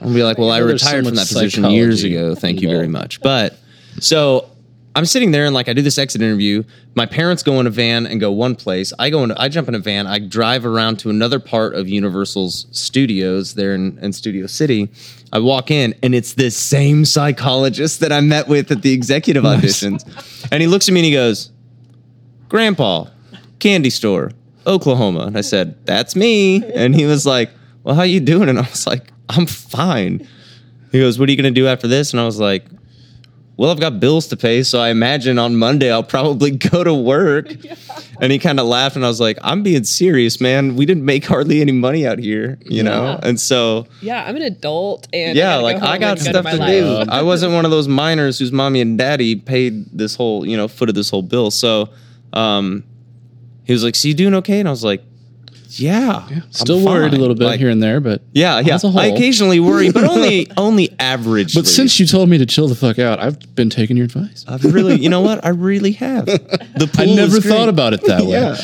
[0.00, 2.35] I'll be like, well, I know there's so retired from that position years ago.
[2.35, 3.20] Thank you very much.
[3.20, 3.59] But
[4.00, 4.50] so
[4.96, 6.62] I'm sitting there and like I do this exit interview.
[6.94, 8.92] My parents go in a van and go one place.
[8.98, 10.07] I go in, I jump in a van.
[10.07, 14.88] I drive around to another part of Universal's studios there in, in Studio City.
[15.33, 19.44] I walk in and it's this same psychologist that I met with at the executive
[19.44, 20.05] auditions.
[20.50, 21.50] And he looks at me and he goes,
[22.48, 23.07] Grandpa,
[23.59, 24.31] candy store,
[24.66, 25.20] Oklahoma.
[25.20, 26.64] And I said, That's me.
[26.72, 27.50] And he was like,
[27.83, 28.48] Well, how you doing?
[28.48, 30.27] And I was like, I'm fine.
[30.92, 32.12] He goes, What are you gonna do after this?
[32.12, 32.64] And I was like,
[33.57, 36.94] Well, I've got bills to pay, so I imagine on Monday I'll probably go to
[36.94, 37.50] work.
[38.20, 40.77] And he kind of laughed, and I was like, I'm being serious, man.
[40.77, 43.18] We didn't make hardly any money out here, you know?
[43.22, 46.44] And so yeah, I'm an adult, and yeah, I like go I got go stuff
[46.44, 47.05] my to do.
[47.11, 50.68] I wasn't one of those minors whose mommy and daddy paid this whole, you know,
[50.68, 51.50] footed this whole bill.
[51.50, 51.90] So,
[52.33, 52.85] um,
[53.64, 55.03] he was like, "So you doing okay?" And I was like,
[55.70, 58.79] "Yeah, I'm Still worried a little bit Like, here and there, but Yeah, yeah.
[58.79, 58.98] Whole.
[58.98, 61.55] I occasionally worry, but only only average.
[61.55, 64.44] But since you told me to chill the fuck out, I've been taking your advice.
[64.46, 65.44] I've really, you know what?
[65.44, 66.27] I really have.
[66.27, 68.31] The I never thought about it that way.
[68.31, 68.55] Yeah.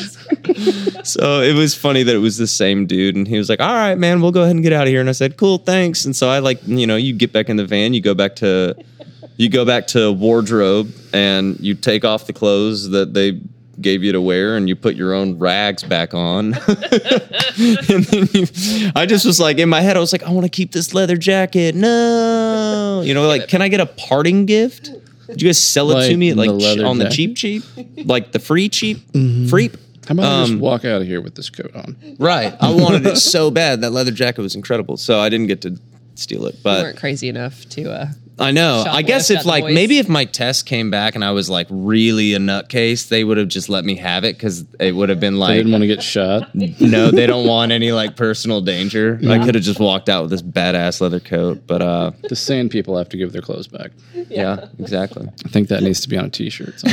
[1.03, 3.73] so it was funny that it was the same dude, and he was like, "All
[3.73, 6.05] right, man, we'll go ahead and get out of here." And I said, "Cool, thanks."
[6.05, 8.35] And so I like, you know, you get back in the van, you go back
[8.37, 8.75] to,
[9.37, 13.39] you go back to wardrobe, and you take off the clothes that they
[13.81, 16.53] gave you to wear, and you put your own rags back on.
[17.57, 18.47] and then you,
[18.95, 20.93] I just was like, in my head, I was like, I want to keep this
[20.93, 21.75] leather jacket.
[21.75, 24.91] No, you know, like, can I get a parting gift?
[25.27, 27.15] Did you guys sell it to Like me like the leather on the jacket?
[27.15, 27.63] cheap cheap,
[28.05, 28.99] like the free cheap,
[29.49, 29.69] free?
[30.07, 31.95] How about I Um, just walk out of here with this coat on?
[32.19, 32.53] Right.
[32.59, 33.81] I wanted it so bad.
[33.81, 34.97] That leather jacket was incredible.
[34.97, 35.77] So I didn't get to
[36.15, 36.55] steal it.
[36.55, 37.91] You But weren't crazy enough to.
[37.91, 38.07] Uh,
[38.39, 38.83] I know.
[38.87, 39.73] I guess if like Voice.
[39.73, 43.37] maybe if my test came back and I was like really a nutcase, they would
[43.37, 45.83] have just let me have it because it would have been I like didn't want
[45.83, 46.53] to get shot.
[46.55, 49.19] no, they don't want any like personal danger.
[49.27, 51.63] I could have just walked out with this badass leather coat.
[51.67, 53.91] But uh The sane people have to give their clothes back.
[54.29, 55.27] yeah, exactly.
[55.45, 56.81] I think that needs to be on a t-shirt.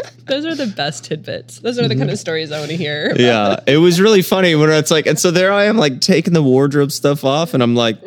[0.26, 1.58] those are the best tidbits.
[1.58, 3.12] Those are the kind of stories I want to hear.
[3.16, 6.32] yeah, it was really funny when it's like, and so there I am, like taking
[6.32, 7.98] the wardrobe stuff off, and I'm like,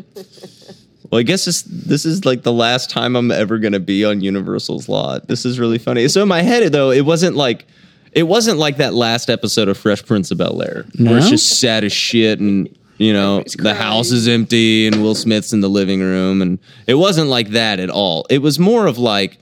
[1.13, 4.21] well, I guess this this is like the last time I'm ever gonna be on
[4.21, 5.27] Universal's lot.
[5.27, 6.07] This is really funny.
[6.07, 7.67] So in my head, though, it wasn't like.
[8.13, 11.59] It wasn't like that last episode of Fresh Prince of Bel Air, where it's just
[11.59, 15.69] sad as shit, and you know the house is empty, and Will Smith's in the
[15.69, 18.25] living room, and it wasn't like that at all.
[18.31, 19.37] It was more of like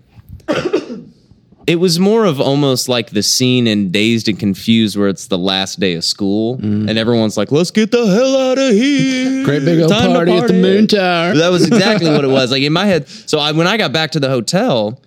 [1.67, 5.38] it was more of almost like the scene in Dazed and Confused where it's the
[5.38, 6.89] last day of school mm.
[6.89, 9.45] and everyone's like, let's get the hell out of here.
[9.45, 10.54] Great big old to party, at the.
[10.54, 11.36] Moon Tower.
[11.36, 12.41] That was exactly what it was.
[12.52, 13.08] Like in my head.
[13.08, 15.00] So I, when I got back to the hotel,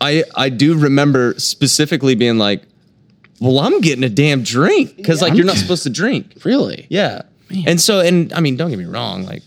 [0.00, 2.62] I I do remember specifically being like,
[3.40, 6.32] well, I'm getting a damn drink because like you're not supposed to drink.
[6.44, 6.86] really?
[6.88, 7.22] Yeah.
[7.66, 9.24] And so, and I mean, don't get me wrong.
[9.24, 9.42] Like,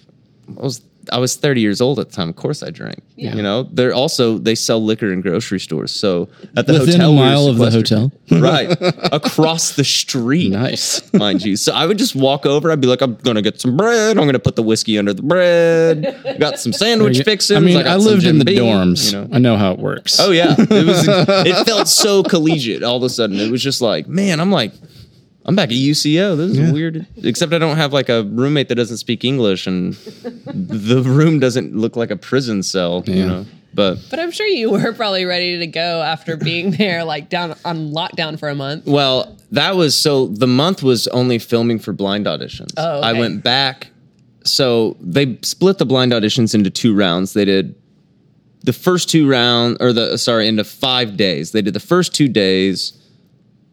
[0.49, 2.29] I was I was 30 years old at the time.
[2.29, 3.01] Of course, I drank.
[3.15, 5.91] You know, they're also they sell liquor in grocery stores.
[5.91, 8.11] So at the Within hotel, a we mile of the hotel.
[8.31, 8.75] right
[9.11, 10.51] across the street.
[10.51, 11.11] Nice.
[11.13, 12.71] Mind you, so I would just walk over.
[12.71, 14.17] I'd be like, "I'm gonna get some bread.
[14.17, 16.37] I'm gonna put the whiskey under the bread.
[16.39, 17.57] Got some sandwich fixings.
[17.57, 19.11] I mean, got I lived in the Beam," dorms.
[19.11, 19.29] You know?
[19.33, 20.19] I know how it works.
[20.19, 21.05] Oh yeah, it was.
[21.45, 23.39] it felt so collegiate all of a sudden.
[23.39, 24.73] It was just like, man, I'm like,
[25.45, 26.37] I'm back at UCO.
[26.37, 27.07] This is weird.
[27.23, 29.93] Except I don't have like a roommate that doesn't speak English, and
[30.45, 33.03] the room doesn't look like a prison cell.
[33.07, 33.25] You Yeah.
[33.25, 37.29] know, but But I'm sure you were probably ready to go after being there, like
[37.29, 38.85] down on lockdown for a month.
[38.85, 42.73] Well, that was so the month was only filming for blind auditions.
[42.77, 43.87] Oh, I went back.
[44.43, 47.33] So they split the blind auditions into two rounds.
[47.33, 47.75] They did
[48.63, 51.51] the first two round or the sorry, into five days.
[51.53, 52.93] They did the first two days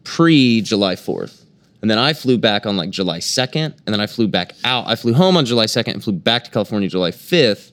[0.03, 1.43] pre July 4th.
[1.81, 4.87] And then I flew back on like July 2nd, and then I flew back out.
[4.87, 7.71] I flew home on July 2nd and flew back to California July 5th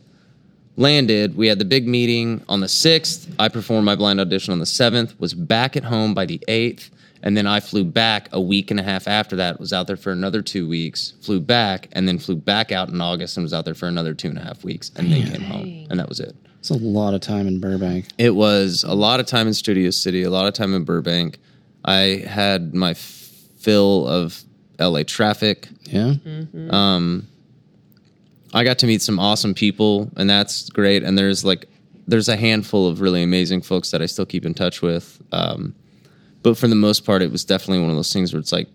[0.77, 1.37] landed.
[1.37, 3.33] We had the big meeting on the sixth.
[3.39, 5.19] I performed my blind audition on the seventh.
[5.21, 6.91] Was back at home by the eighth,
[7.23, 9.61] and then I flew back a week and a half after that.
[9.61, 11.15] Was out there for another two weeks.
[11.23, 14.15] Flew back, and then flew back out in August and was out there for another
[14.15, 16.35] two and a half weeks, and then came home, and that was it.
[16.59, 18.07] It's a lot of time in Burbank.
[18.17, 21.39] It was a lot of time in Studio City, a lot of time in Burbank.
[21.85, 22.95] I had my
[23.65, 24.43] f- fill of
[24.79, 25.69] LA traffic.
[25.85, 26.15] Yeah.
[26.71, 27.27] Um,
[28.53, 31.03] I got to meet some awesome people, and that's great.
[31.03, 31.67] And there's like,
[32.07, 35.21] there's a handful of really amazing folks that I still keep in touch with.
[35.33, 35.75] Um,
[36.43, 38.69] but for the most part, it was definitely one of those things where it's like,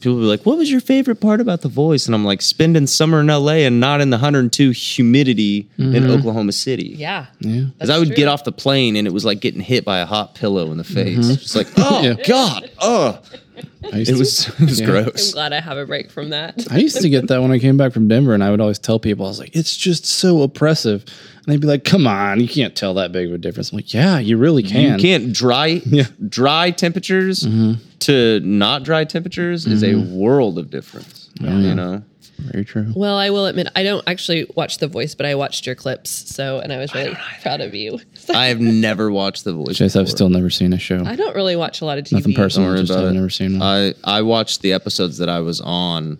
[0.00, 2.42] people will be like, "What was your favorite part about The Voice?" And I'm like,
[2.42, 6.94] spending summer in LA and not in the 102 humidity in Oklahoma City.
[6.98, 7.26] Yeah.
[7.40, 7.66] Yeah.
[7.72, 10.06] Because I would get off the plane and it was like getting hit by a
[10.06, 11.36] hot pillow in the face.
[11.36, 12.14] Just like, oh Yeah.
[12.26, 13.45] God, oh, I used
[13.82, 15.04] it to- was it was Yeah.
[15.04, 16.66] I'm glad I have a break from that.
[16.70, 18.78] I used to get that when I came back from Denver, and I would always
[18.78, 21.02] tell people, I was like, it's just so oppressive.
[21.02, 23.70] And they'd be like, come on, you can't tell that big of a difference.
[23.70, 24.98] I'm like, yeah, you really can.
[24.98, 26.04] You can't dry yeah.
[26.28, 27.80] dry temperatures mm-hmm.
[28.00, 30.16] to not dry temperatures is a mm-hmm.
[30.16, 31.30] world of difference.
[31.40, 32.02] You know,
[32.38, 32.92] Very true.
[32.94, 36.10] Well, I will admit I don't actually watch The Voice, but I watched your clips,
[36.10, 37.98] so and I was really proud of you.
[38.28, 39.76] I have never watched The Voice.
[39.76, 40.16] Chase, I've before.
[40.16, 41.02] still never seen a show.
[41.04, 42.12] I don't really watch a lot of TV.
[42.12, 43.14] Nothing personal, worry just about I've it.
[43.14, 43.62] never seen one.
[43.68, 46.18] I I watched the episodes that I was on,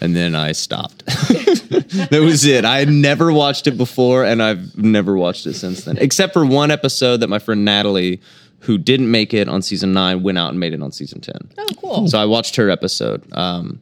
[0.00, 1.04] and then I stopped.
[1.06, 2.64] that was it.
[2.64, 6.46] I had never watched it before, and I've never watched it since then, except for
[6.46, 8.20] one episode that my friend Natalie,
[8.60, 11.36] who didn't make it on season nine, went out and made it on season ten.
[11.58, 12.08] Oh, cool.
[12.08, 13.22] So I watched her episode.
[13.32, 13.80] Um,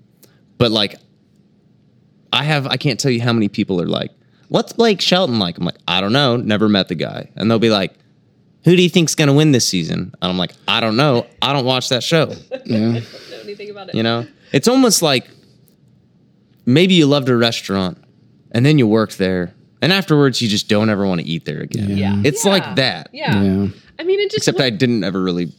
[0.58, 0.96] but like,
[2.36, 4.10] I have I can't tell you how many people are like,
[4.48, 6.36] "What's Blake Shelton like?" I'm like, I don't know.
[6.36, 7.92] Never met the guy, and they'll be like.
[8.64, 10.12] Who do you think's going to win this season?
[10.20, 11.24] And I'm like, I don't know.
[11.40, 12.32] I don't watch that show.
[12.64, 12.78] yeah.
[12.78, 13.00] don't know
[13.44, 13.94] anything about it.
[13.94, 15.28] You know, it's almost like
[16.64, 17.96] maybe you loved a restaurant
[18.50, 21.60] and then you worked there, and afterwards you just don't ever want to eat there
[21.60, 21.96] again.
[21.96, 22.20] Yeah.
[22.24, 22.50] It's Yeah.
[22.50, 23.10] like that.
[23.12, 23.40] Yeah.
[23.40, 23.68] Yeah.
[24.00, 25.52] I mean, it just Except what, I didn't ever really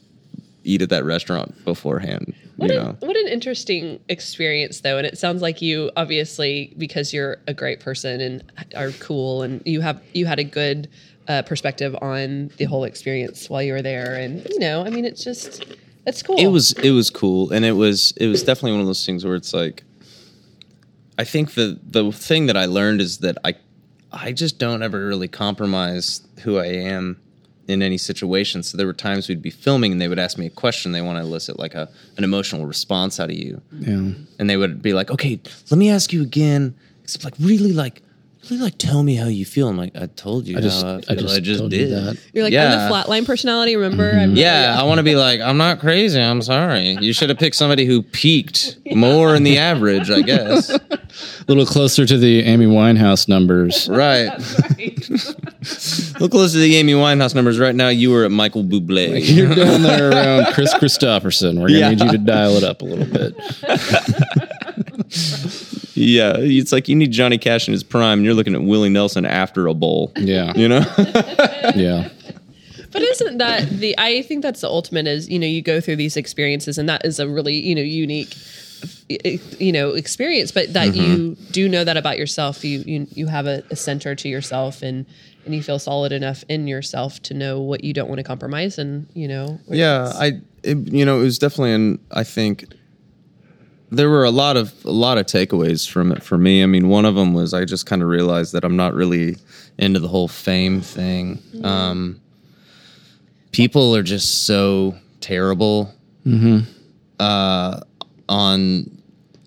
[0.68, 2.34] eat at that restaurant beforehand.
[2.58, 4.98] what, you an, know, what an interesting experience, though.
[4.98, 8.44] And it sounds like you obviously because you're a great person and
[8.76, 10.90] are cool, and you have you had a good
[11.28, 14.16] uh, perspective on the whole experience while you were there.
[14.16, 15.66] And you know, I mean, it's just
[16.06, 16.38] it's cool.
[16.38, 19.26] it was it was cool, and it was it was definitely one of those things
[19.26, 19.84] where it's like,
[21.18, 23.56] I think the the thing that I learned is that I
[24.12, 27.20] I just don't ever really compromise who I am
[27.68, 28.64] in any situation.
[28.64, 30.92] So there were times we'd be filming and they would ask me a question.
[30.94, 34.12] They want to elicit like a an emotional response out of you, Yeah.
[34.40, 38.02] and they would be like, "Okay, let me ask you again." Except like really like.
[38.52, 39.68] Really, like, tell me how you feel.
[39.68, 40.58] I'm like, I told you.
[40.58, 41.92] I just- how I, I just I just told you did.
[41.92, 42.18] that.
[42.34, 42.86] You're like Yeah.
[42.86, 43.76] I'm the flatline personality.
[43.76, 44.10] Remember?
[44.10, 44.20] Mm-hmm.
[44.22, 46.22] I'm Yeah, I want to be like, I'm not crazy.
[46.22, 46.92] I'm sorry.
[47.02, 50.70] You should have picked somebody who peaked more in the average, I guess.
[50.80, 50.80] A
[51.50, 53.90] little closer to the Amy Winehouse numbers.
[53.90, 54.30] Right.
[56.20, 57.90] Look close to the Amy Winehouse numbers right now.
[57.90, 59.20] You were at Michael Bublé.
[59.36, 61.60] You're down there around Kris Kristofferson.
[61.60, 61.90] We're gonna Yeah.
[61.90, 63.36] need you to dial it up a little bit.
[65.96, 68.20] yeah, it's like you need Johnny Cash in his prime.
[68.20, 70.12] And you're looking at Willie Nelson after a bowl.
[70.18, 70.54] Yeah.
[70.56, 70.86] You know?
[71.76, 72.10] Yeah.
[72.92, 73.96] But isn't that the?
[73.98, 75.08] I think that's the ultimate.
[75.08, 77.82] Is you know you go through these experiences, and that is a really you know
[77.82, 78.34] unique,
[79.10, 80.52] you know experience.
[80.52, 82.64] But that you do know that about yourself.
[82.64, 85.06] You you you have a, a center to yourself, and
[85.46, 88.78] and you feel solid enough in yourself to know what you don't want to compromise,
[88.78, 89.60] and you know.
[89.68, 92.66] yeah i it, you know it was definitely an i think
[93.90, 96.90] there were a lot of a lot of takeaways from it for me i mean
[96.90, 99.38] one of them was i just kind of realized that i'm not really
[99.78, 102.20] into the whole fame thing um
[103.52, 105.94] people are just so terrible
[107.20, 107.80] uh
[108.30, 108.90] on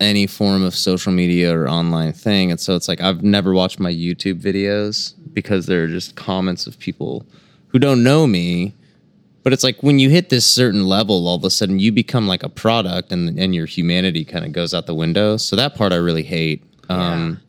[0.01, 3.79] any form of social media or online thing and so it's like i've never watched
[3.79, 7.27] my youtube videos because they're just comments of people
[7.69, 8.75] who don't know me
[9.43, 12.29] but it's like when you hit this certain level, all of a sudden you become
[12.29, 15.37] like a product, and and your humanity kind of goes out the window.
[15.37, 16.62] So that part I really hate.
[16.88, 17.40] Um,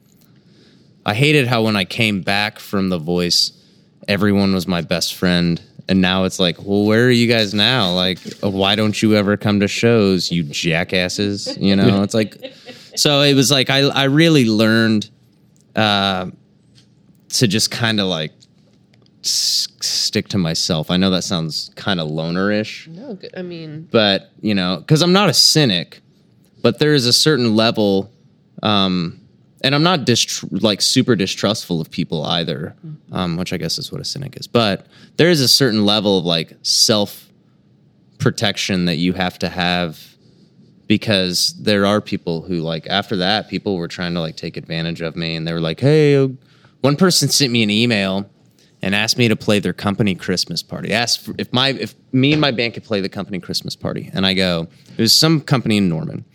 [1.06, 3.52] I hated how when I came back from The Voice,
[4.08, 7.94] everyone was my best friend, and now it's like, well, where are you guys now?
[7.94, 11.58] Like, why don't you ever come to shows, you jackasses?
[11.60, 12.36] You know, it's like,
[12.96, 15.10] so it was like I I really learned
[15.76, 16.30] uh,
[17.30, 18.32] to just kind of like
[19.24, 20.92] s- stick to myself.
[20.92, 23.18] I know that sounds kind of lonerish, No.
[23.38, 26.02] I mean, but you know, because I'm not a cynic,
[26.62, 28.12] but there is a certain level,
[28.62, 29.21] um,
[29.64, 30.10] and I'm not
[30.52, 32.76] like super distrustful of people either,
[33.12, 34.48] um, which I guess is what a cynic is.
[34.48, 37.30] But there is a certain level of like self
[38.18, 40.00] protection that you have to have
[40.88, 45.02] because there are people who like after that people were trying to like take advantage
[45.02, 46.28] of me and they were like hey uh,
[46.82, 48.30] one person sent me an email
[48.82, 50.92] and asked me to play their company Christmas party.
[50.92, 54.26] Asked if my if me and my band could play the company Christmas party, and
[54.26, 56.26] I go, it was some company in Norman.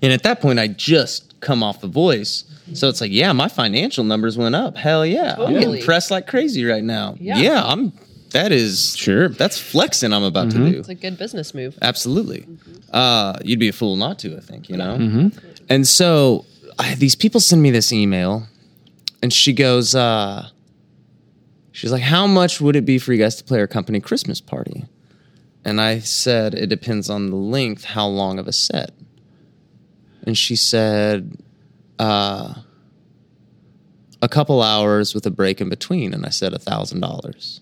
[0.00, 2.44] And at that point, I just come off the voice.
[2.72, 4.76] So it's like, yeah, my financial numbers went up.
[4.76, 5.32] Hell yeah.
[5.32, 5.60] I'm Totally.
[5.60, 7.16] getting pressed like crazy right now.
[7.18, 7.36] Yeah.
[7.36, 7.92] Yeah, I'm
[8.30, 9.28] that is Sure.
[9.28, 10.78] That's flexing I'm about to do.
[10.78, 11.76] It's a good business move.
[11.82, 12.46] Absolutely.
[12.90, 15.30] Uh, you'd be a fool not to, I think, you know?
[15.68, 16.46] And so
[16.78, 18.46] I, these people send me this email,
[19.22, 20.48] and she goes, uh,
[21.72, 24.40] she's like, How much would it be for you guys to play our company Christmas
[24.40, 24.86] party?
[25.64, 28.92] And I said, It depends on the length, how long of a set.
[30.24, 31.36] And she said,
[31.98, 32.54] uh,
[34.20, 36.14] a couple hours with a break in between.
[36.14, 37.60] And I said, a thousand dollars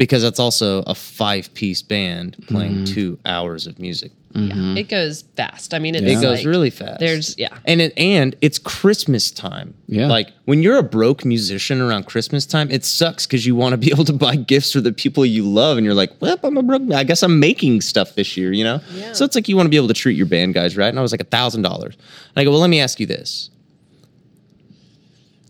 [0.00, 2.94] because that's also a five piece band playing mm-hmm.
[2.94, 4.12] two hours of music.
[4.32, 4.88] Yeah, it mm-hmm.
[4.88, 5.74] goes fast.
[5.74, 7.00] I mean, it's It goes like- really fast.
[7.00, 7.58] There's yeah.
[7.66, 9.74] and it and it's Christmas time.
[9.88, 10.06] Yeah.
[10.06, 13.76] like when you're a broke musician around Christmas time, it sucks because you want to
[13.76, 16.56] be able to buy gifts for the people you love, and you're like, well, I'm
[16.56, 16.90] a broke.
[16.92, 18.80] I guess I'm making stuff this year, you know.
[18.94, 19.12] Yeah.
[19.12, 20.88] So it's like you want to be able to treat your band guys right.
[20.88, 21.94] And I was like a thousand dollars.
[21.96, 23.50] And I go, well, let me ask you this: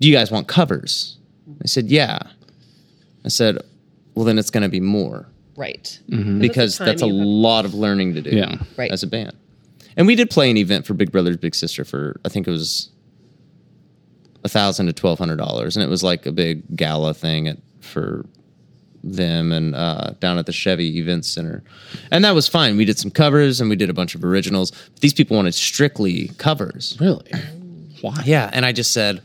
[0.00, 1.18] Do you guys want covers?
[1.62, 2.18] I said, yeah.
[3.24, 3.58] I said,
[4.20, 5.98] well, then it's going to be more Right.
[6.38, 8.56] because that's a you have- lot of learning to do Yeah.
[8.76, 8.90] Right.
[8.92, 9.32] as a band.
[9.96, 12.50] And we did play an event for Big Brothers Big Sister for I think it
[12.50, 12.90] was
[14.44, 17.58] a thousand to twelve hundred dollars, and it was like a big gala thing at,
[17.80, 18.24] for
[19.02, 21.62] them and uh, down at the Chevy Event Center,
[22.10, 22.76] and that was fine.
[22.76, 24.72] We did some covers and we did a bunch of originals.
[25.00, 26.96] These people wanted strictly covers.
[27.00, 27.30] Really?
[28.02, 28.22] Why?
[28.24, 29.22] Yeah, and I just said,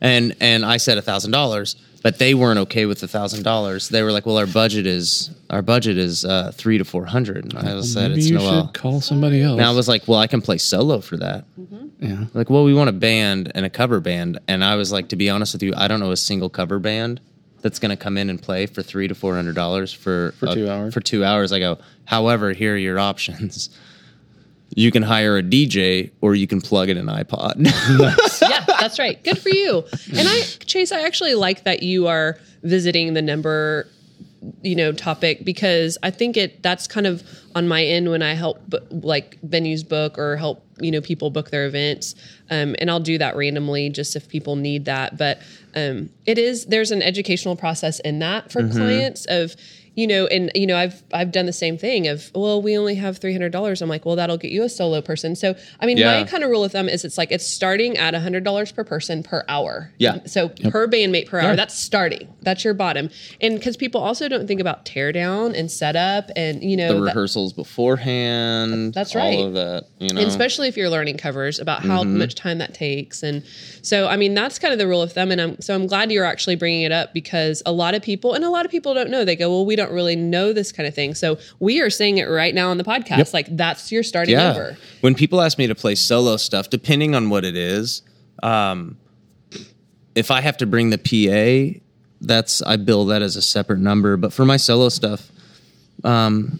[0.00, 3.88] and and I said a thousand dollars, but they weren't okay with the thousand dollars.
[3.88, 7.52] They were like, "Well, our budget is our budget is uh, three to four hundred.
[7.54, 9.58] And I said, Maybe "It's you no should call somebody else.
[9.58, 11.44] And I was like, "Well, I can play solo for that."
[12.00, 12.26] yeah.
[12.34, 15.16] Like, well, we want a band and a cover band, and I was like, to
[15.16, 17.20] be honest with you, I don't know a single cover band
[17.60, 20.46] that's going to come in and play for three to four hundred dollars for For
[20.46, 20.94] a- two hours.
[20.94, 21.78] For two hours, I go.
[22.04, 23.70] However, here are your options.
[24.76, 27.54] You can hire a DJ, or you can plug in an iPod.
[28.42, 28.47] yeah,
[28.78, 29.22] that's right.
[29.22, 29.84] Good for you.
[30.16, 33.88] And I, Chase, I actually like that you are visiting the number,
[34.62, 37.22] you know, topic because I think it that's kind of
[37.54, 38.60] on my end when I help
[38.90, 42.14] like venues book or help you know people book their events,
[42.50, 45.16] um, and I'll do that randomly just if people need that.
[45.16, 45.40] But
[45.74, 49.56] um, it is there's an educational process in that for clients of
[49.98, 52.94] you know, and you know, I've I've done the same thing of well, we only
[52.94, 53.82] have three hundred dollars.
[53.82, 55.34] I'm like, well, that'll get you a solo person.
[55.34, 56.20] So I mean, Yeah.
[56.20, 58.84] my kind of rule of thumb is it's like it's starting at hundred dollars per
[58.84, 59.92] person per hour.
[59.98, 60.20] Yeah.
[60.24, 62.28] So per bandmate per hour, that's starting.
[62.42, 63.10] That's your bottom.
[63.40, 67.06] And because people also don't think about teardown and setup and you know the that-
[67.06, 68.94] rehearsals beforehand.
[68.94, 69.40] That's all right.
[69.40, 69.88] of that.
[69.98, 72.18] You know, and especially if you're learning covers about how mm-hmm.
[72.18, 73.42] much time that takes and
[73.82, 76.12] so i mean that's kind of the rule of thumb and i'm so i'm glad
[76.12, 78.94] you're actually bringing it up because a lot of people and a lot of people
[78.94, 81.80] don't know they go well we don't really know this kind of thing so we
[81.80, 84.52] are saying it right now on the podcast like that's your starting yeah.
[84.52, 88.02] number When people ask me to play solo stuff, depending on what it is,
[88.42, 88.96] um,
[90.14, 91.78] if I have to bring the PA,
[92.20, 94.16] that's I bill that as a separate number.
[94.16, 95.30] But for my solo stuff,
[96.04, 96.58] um,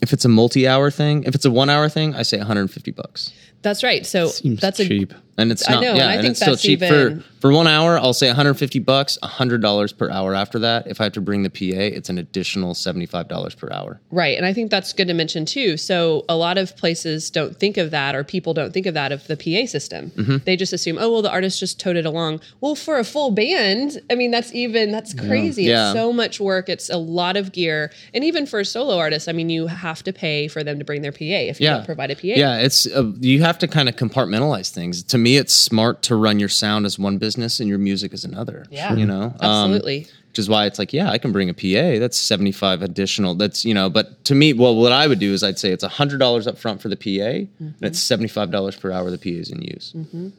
[0.00, 3.32] if it's a multi-hour thing, if it's a one-hour thing, I say 150 bucks.
[3.62, 5.14] that's right so Seems that's a cheap.
[5.38, 7.32] And it's I not, know, and yeah, I and, think it's still cheap even- for
[7.42, 7.98] for one hour.
[7.98, 10.32] I'll say 150 bucks, 100 dollars per hour.
[10.32, 13.68] After that, if I have to bring the PA, it's an additional 75 dollars per
[13.72, 14.00] hour.
[14.12, 14.36] Right.
[14.36, 15.76] And I think that's good to mention too.
[15.76, 19.10] So a lot of places don't think of that or people don't think of that
[19.10, 20.10] of the PA system.
[20.10, 20.36] Mm-hmm.
[20.44, 22.40] They just assume, oh, well, the artist just towed it along.
[22.60, 25.64] Well, for a full band, I mean, that's even, that's crazy.
[25.64, 25.90] Yeah.
[25.90, 26.68] It's so much work.
[26.68, 27.90] It's a lot of gear.
[28.14, 30.84] And even for a solo artist, I mean, you have to pay for them to
[30.84, 31.78] bring their PA if you yeah.
[31.78, 32.20] don't provide a PA.
[32.22, 35.02] Yeah, it's uh, you have to kind of compartmentalize things.
[35.04, 38.24] To me, it's smart to run your sound as one business and your music as
[38.24, 38.66] another.
[38.70, 38.94] Yeah.
[38.94, 40.06] you know, Um, Absolutely.
[40.28, 41.98] which is why it's like, yeah, I can bring a PA.
[42.00, 43.34] That's seventy five additional.
[43.34, 45.84] That's you know, but to me, well, what I would do is I'd say it's
[45.84, 47.64] hundred dollars up front for the PA, Mm-hmm.
[47.64, 50.32] and it's seventy five dollars per hour the PA is in use, and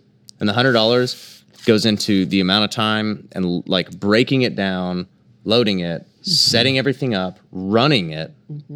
[0.50, 5.08] the hundred dollars goes into the amount of time and like breaking it down,
[5.46, 6.02] loading it.
[6.02, 6.32] Mm-hmm.
[6.32, 8.32] Setting everything up, running it,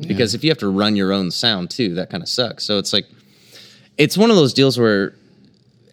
[0.05, 2.65] because if you have to run your own sound too, that kind of sucks.
[2.65, 3.05] So it's like,
[3.97, 5.15] it's one of those deals where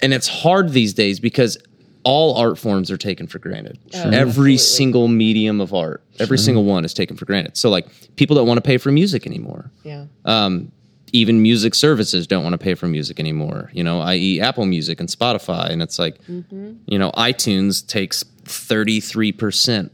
[0.04, 1.56] and it's hard these days because
[2.04, 3.78] all art forms are taken for granted.
[3.94, 4.58] Oh, every absolutely.
[4.58, 7.56] single medium of art, every single one is taken for granted.
[7.56, 7.86] So like
[8.16, 9.70] people don't want to pay for music anymore.
[9.82, 10.04] Yeah.
[10.26, 10.70] Um,
[11.12, 14.40] even music services don't want to pay for music anymore, you know, i.e.
[14.42, 16.74] Apple Music and Spotify and it's like mm-hmm.
[16.86, 19.90] you know, iTunes takes 33%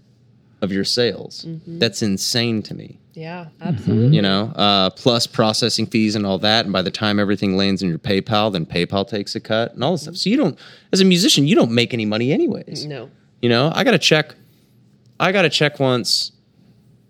[0.60, 1.44] of your sales.
[1.44, 1.78] Mm-hmm.
[1.78, 2.99] That's insane to me.
[3.14, 4.14] Yeah, absolutely.
[4.16, 6.64] you know, uh, plus processing fees and all that.
[6.64, 9.82] And by the time everything lands in your PayPal, then PayPal takes a cut and
[9.82, 10.16] all this stuff.
[10.16, 10.58] So you don't,
[10.92, 12.86] as a musician, you don't make any money anyways.
[12.86, 13.10] No.
[13.42, 14.34] You know, I got a check.
[15.18, 16.32] I got a check once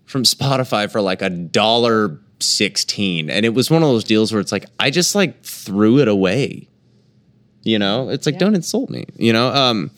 [0.05, 4.41] from Spotify for like a dollar sixteen, and it was one of those deals where
[4.41, 6.67] it's like I just like threw it away.
[7.63, 8.39] You know, it's like Yeah.
[8.39, 9.05] don't insult me.
[9.17, 9.91] You know, um,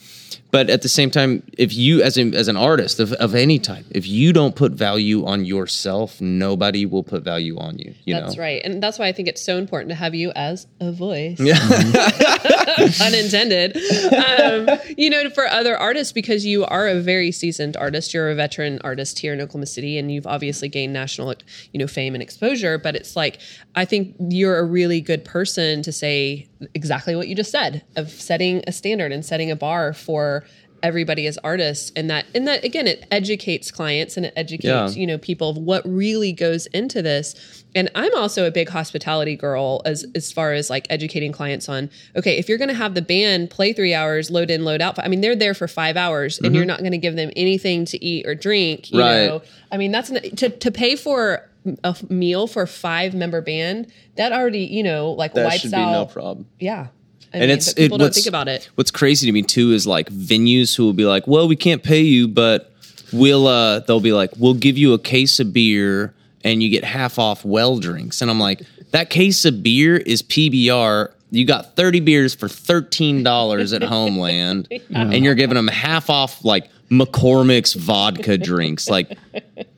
[0.53, 3.57] but at the same time, if you as a, as an artist of, of any
[3.57, 7.95] type, if you don't put value on yourself, nobody will put value on you.
[8.05, 8.61] You That's know, right.
[8.63, 11.39] And that's why I think it's so important to have you as a voice.
[11.39, 11.57] Yeah.
[13.01, 13.77] Unintended.
[14.13, 18.35] Um, you know, for other artists, because you are a very seasoned artist, you're a
[18.35, 21.33] veteran artist here in Oklahoma City, and you've obviously gained national,
[21.71, 22.77] you know, fame and exposure.
[22.77, 23.39] But it's like,
[23.73, 28.09] I think you're a really good person to say exactly what you just said of
[28.09, 30.43] setting a standard and setting a bar for
[30.81, 34.89] everybody as artists and that and that again it educates clients and it educates Yeah.
[35.01, 39.37] you know people of what really goes into this and i'm also a big hospitality
[39.37, 42.95] girl as as far as like educating clients on okay if you're going to have
[42.95, 45.95] the band play three hours load in load out i mean they're there for five
[45.95, 49.07] hours and you're not going to give them anything to eat or drink you Mm-hmm.
[49.07, 49.25] Right.
[49.27, 49.41] know
[49.71, 51.49] i mean that's n- to, to pay for
[51.83, 53.87] a f- meal for five member band
[54.17, 56.45] that already you know like that wipes should be out no problem.
[56.59, 56.87] yeah
[57.33, 59.41] I and mean, it's people it, don't what's- think about it What's crazy to me
[59.43, 62.71] too is like venues who will be like, "Well, we can't pay you, but
[63.11, 66.83] we'll." uh They'll be like, "We'll give you a case of beer and you get
[66.83, 68.61] half off well drinks." And I'm like,
[68.91, 75.23] "That case of beer is PBR." You got 30 beers for $13 at Homeland, and
[75.23, 78.89] you're giving them half off like McCormick's vodka drinks.
[78.89, 79.17] Like,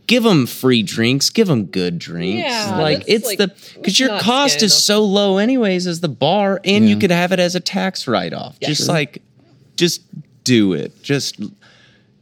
[0.08, 2.44] give them free drinks, give them good drinks.
[2.44, 6.10] Yeah, like, it's like, the because your not cost is so low, anyways, as the
[6.10, 8.58] bar, and you could have it as a tax write off.
[8.60, 8.70] Yeah.
[8.70, 8.94] Just Sure.
[8.94, 9.22] like,
[9.76, 10.02] just
[10.44, 11.02] do it.
[11.04, 11.42] Just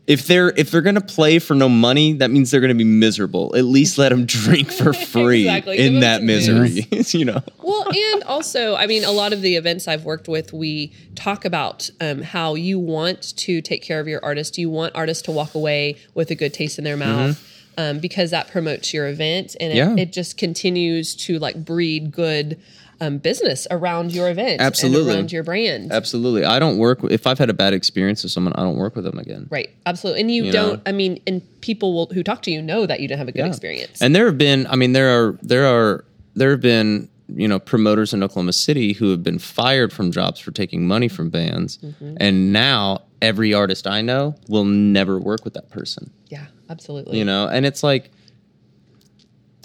[0.06, 3.56] if they're if they're gonna play for no money, that means they're gonna be miserable.
[3.56, 5.78] At least let them drink for free Exactly.
[5.78, 6.88] Give in 'em that misery.
[7.20, 7.42] you know.
[7.64, 11.46] well, and also, I mean, a lot of the events I've worked with, we talk
[11.46, 14.58] about um, how you want to take care of your artist.
[14.58, 17.50] You want artists to walk away with a good taste in their mouth.
[17.76, 19.98] Um, because that promotes your event and it, Mm-hmm.
[19.98, 20.04] Yeah.
[20.04, 22.60] it just continues to like breed good
[23.02, 25.10] um, business around your event Absolutely.
[25.10, 25.92] and around your brand.
[25.92, 26.46] Absolutely.
[26.46, 29.06] I don't work if I've had a bad experience with someone, I don't work with
[29.06, 29.48] them again.
[29.50, 30.22] Right, absolutely.
[30.22, 30.82] And you, You don't, know?
[30.86, 33.32] I mean, and people will, who talk to you know that you didn't have a
[33.32, 33.48] good Yeah.
[33.48, 34.02] experience.
[34.02, 37.58] And there have been, I mean, there are there are there have been you know
[37.60, 41.78] promoters in Oklahoma City who have been fired from jobs for taking money from bands,
[41.80, 42.18] Mm-hmm.
[42.20, 46.12] and now every artist I know will never work with that person.
[46.30, 47.18] yeah, absolutely.
[47.18, 48.12] You know, and it's like.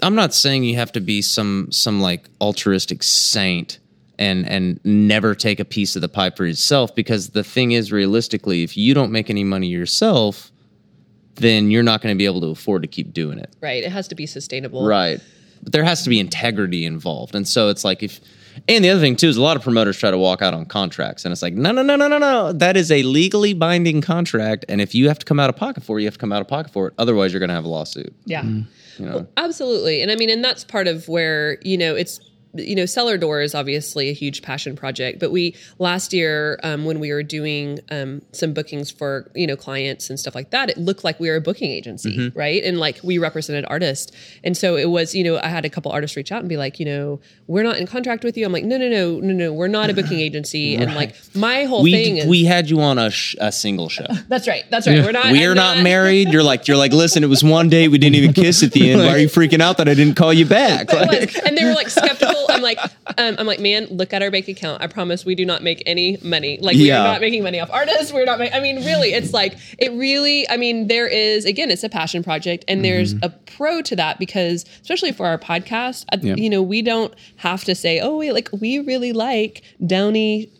[0.01, 3.79] I'm not saying you have to be some some like altruistic saint
[4.17, 7.91] and and never take a piece of the pie for yourself because the thing is
[7.91, 10.51] realistically if you don't make any money yourself
[11.35, 13.55] then you're not going to be able to afford to keep doing it.
[13.61, 13.83] right.
[13.83, 14.85] It has to be sustainable.
[14.85, 15.21] Right.
[15.63, 17.33] But there has to be integrity involved.
[17.33, 18.19] And so it's like if
[18.67, 20.65] and the other thing too is a lot of promoters try to walk out on
[20.65, 24.01] contracts and it's like no no no no no no that is a legally binding
[24.01, 26.19] contract and if you have to come out of pocket for it you have to
[26.19, 28.13] come out of pocket for it otherwise you're going to have a lawsuit.
[28.25, 28.41] Yeah.
[28.41, 28.69] Mm-hmm.
[28.99, 29.27] You know.
[29.37, 30.01] Absolutely.
[30.01, 32.19] And I mean, and that's part of where, you know, it's,
[32.53, 36.85] you know, Cellar Door is obviously a huge passion project, but we last year um,
[36.85, 40.69] when we were doing um, some bookings for you know clients and stuff like that,
[40.69, 42.37] it looked like we were a booking agency, Mm-hmm.
[42.37, 42.63] right?
[42.63, 44.11] And like we represented artists,
[44.43, 46.57] and so it was you know I had a couple artists reach out and be
[46.57, 48.45] like, you know, we're not in contract with you.
[48.45, 51.65] I'm like, no, no, no, no, no, we're not a booking agency, and like my
[51.65, 54.07] whole thing We is we had you on a sh- a single show.
[54.27, 55.03] that's right, that's right.
[55.05, 55.31] We're not.
[55.31, 56.29] We are I'm not married.
[56.29, 57.23] You're like you're like listen.
[57.23, 59.01] It was one day we didn't even kiss at the end.
[59.01, 60.91] Why are you freaking out that I didn't call you back?
[60.91, 62.37] Like- And they were like skeptical.
[62.49, 62.79] I'm like,
[63.17, 64.81] um, I'm like, man, look at our bank account.
[64.81, 66.57] I promise we do not make any money.
[66.61, 67.01] Like we Yeah.
[67.01, 68.11] are not making money off artists.
[68.11, 68.39] We're not.
[68.39, 70.49] Make, I mean, really, it's like it really.
[70.49, 73.23] I mean, there is again, it's a passion project, and there's Mm-hmm.
[73.25, 76.35] a pro to that because especially for our podcast, Yeah.
[76.35, 80.51] you know, we don't have to say, oh wait, like we really like Downy.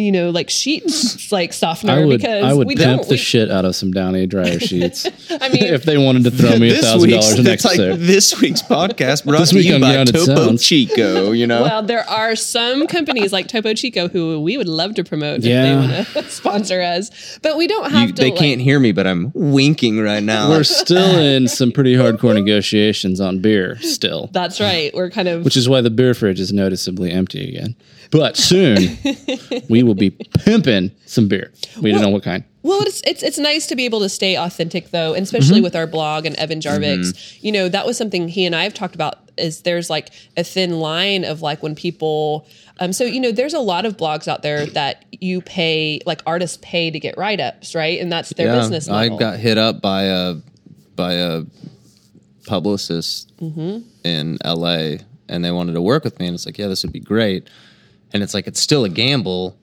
[0.00, 0.84] You know, like sheet
[1.32, 3.08] like softener I would because I would we pimp don't.
[3.08, 5.06] the We- shit out of some Downy dryer sheets.
[5.40, 7.96] I mean, if they wanted to throw me a thousand dollars next it's like episode.
[8.06, 10.64] this week's podcast brought This to week you by Grounded Topo Sounds.
[10.64, 11.32] Chico.
[11.32, 15.02] You know, Well, there are some companies like Topo Chico who we would love to
[15.02, 15.64] promote Yeah.
[15.64, 18.22] if they want to sponsor us, but we don't have You- to.
[18.22, 20.48] they like- can't hear me, but I'm winking right now.
[20.50, 24.94] We're still in some pretty hardcore negotiations on beer still, That's right.
[24.94, 27.74] We're kind of which is why the beer fridge is noticeably empty again.
[28.10, 28.96] But soon
[29.68, 31.52] we will be pimping some beer.
[31.82, 32.44] We don't know what kind.
[32.62, 32.80] well.
[32.82, 35.36] It's it's it's nice to be able to stay authentic though, and Mm-hmm.
[35.36, 37.42] especially with our blog and Evan Jarvix.
[37.42, 39.16] You know, that was something he and I have talked about.
[39.36, 42.46] Is there's like a thin line of like when people.
[42.80, 46.22] Um, so you know, there's a lot of blogs out there that you pay, like
[46.26, 48.00] artists pay to get write ups, right?
[48.00, 49.16] And that's their business model.
[49.16, 50.36] I got hit up by a
[50.96, 51.42] by a
[52.46, 54.96] publicist in LA
[55.28, 57.48] and they wanted to work with me and it's like, yeah, this would be great.
[58.12, 59.56] And it's like it's still a gamble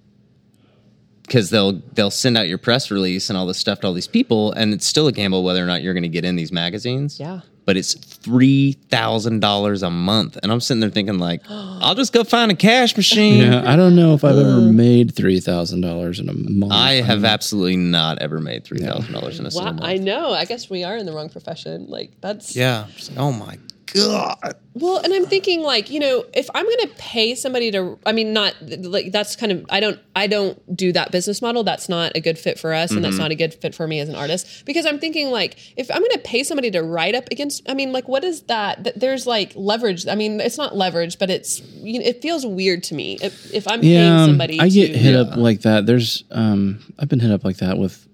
[1.23, 4.07] because they'll they'll send out your press release and all this stuff to all these
[4.07, 6.51] people and it's still a gamble whether or not you're going to get in these
[6.51, 7.19] magazines.
[7.19, 7.41] Yeah.
[7.65, 12.13] But it's three thousand dollars a month, and I'm sitting there thinking like, I'll just
[12.13, 13.41] go find a cash machine.
[13.41, 16.71] Yeah, I don't know if I've ever made three thousand dollars in a month.
[16.71, 19.83] I have absolutely not ever made three thousand dollars in a single month.
[19.83, 20.29] I know.
[20.29, 21.87] I guess we are in the wrong profession.
[21.87, 22.85] Like that's Yeah.
[22.95, 23.57] Just like, oh my
[23.93, 24.55] god.
[24.73, 28.11] Well, and I'm thinking like, you know, if I'm going to pay somebody to I
[28.11, 31.63] mean not like that's kind of I don't I don't do that business model.
[31.63, 33.99] That's not a good fit for us and that's not a good fit for me
[33.99, 37.15] as an artist because I'm thinking like if I'm going to pay somebody to write
[37.15, 38.83] up against I mean like what is that?
[38.83, 40.07] That there's like leverage.
[40.07, 43.53] I mean, it's not leverage, but it's you know, it feels weird to me if,
[43.53, 45.85] if I'm yeah, paying somebody I get to, hit up like that.
[45.85, 48.07] There's, um, I've been hit up like that with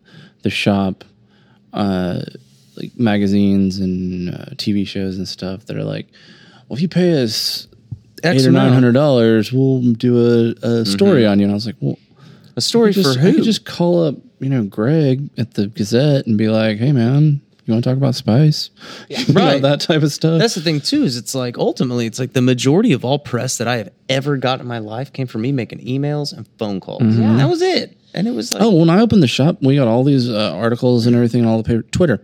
[0.43, 1.03] the shop,
[1.73, 2.21] uh,
[2.81, 6.07] like magazines and uh, TV shows and stuff that are like,
[6.67, 7.67] well, if you pay us
[8.23, 8.65] X eight or amount.
[8.67, 11.45] nine hundred dollars, we'll do a, a story on you.
[11.45, 11.97] And I was like, well,
[12.55, 13.35] A story just, for I who?
[13.35, 17.41] could just call up, you know, Greg at the Gazette and be like, hey man,
[17.65, 18.69] you want to talk about spice?
[19.09, 19.61] You know, Right.
[19.61, 20.39] that type of stuff.
[20.39, 21.03] That's the thing too.
[21.03, 24.37] Is it's like ultimately, it's like the majority of all press that I have ever
[24.37, 27.01] got in my life came from me making emails and phone calls.
[27.01, 27.37] Mm-hmm.
[27.37, 27.97] That was it.
[28.13, 30.53] And it was like, Oh, when I opened the shop, we got all these uh,
[30.53, 31.81] articles and everything on all the paper.
[31.83, 32.21] Twitter.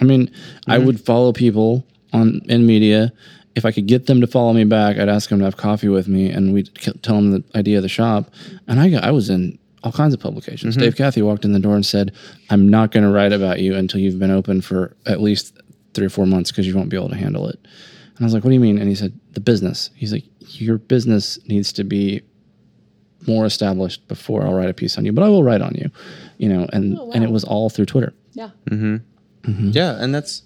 [0.00, 0.30] I mean,
[0.66, 0.86] I Mm-hmm.
[0.86, 3.12] would follow people on in media.
[3.56, 5.88] If I could get them to follow me back, I'd ask them to have coffee
[5.88, 8.30] with me, and we'd k- tell them the idea of the shop.
[8.68, 10.76] And I got, I was in all kinds of publications.
[10.76, 10.82] Mm-hmm.
[10.84, 12.12] Dave Cathey walked in the door and said,
[12.48, 15.58] "I'm not going to write about you until you've been open for at least
[15.94, 17.58] three or four months because you won't be able to handle it."
[18.16, 20.24] And I was like, "What do you mean?" And he said, "The business." He's like,
[20.60, 22.22] "Your business needs to be
[23.26, 25.90] more established before I'll write a piece on you, but I will write on you,
[26.38, 27.12] you know, and Oh, wow.
[27.14, 28.14] and it was all through Twitter.
[28.32, 28.50] yeah.
[29.42, 29.70] Mm-hmm.
[29.70, 30.42] yeah, and that's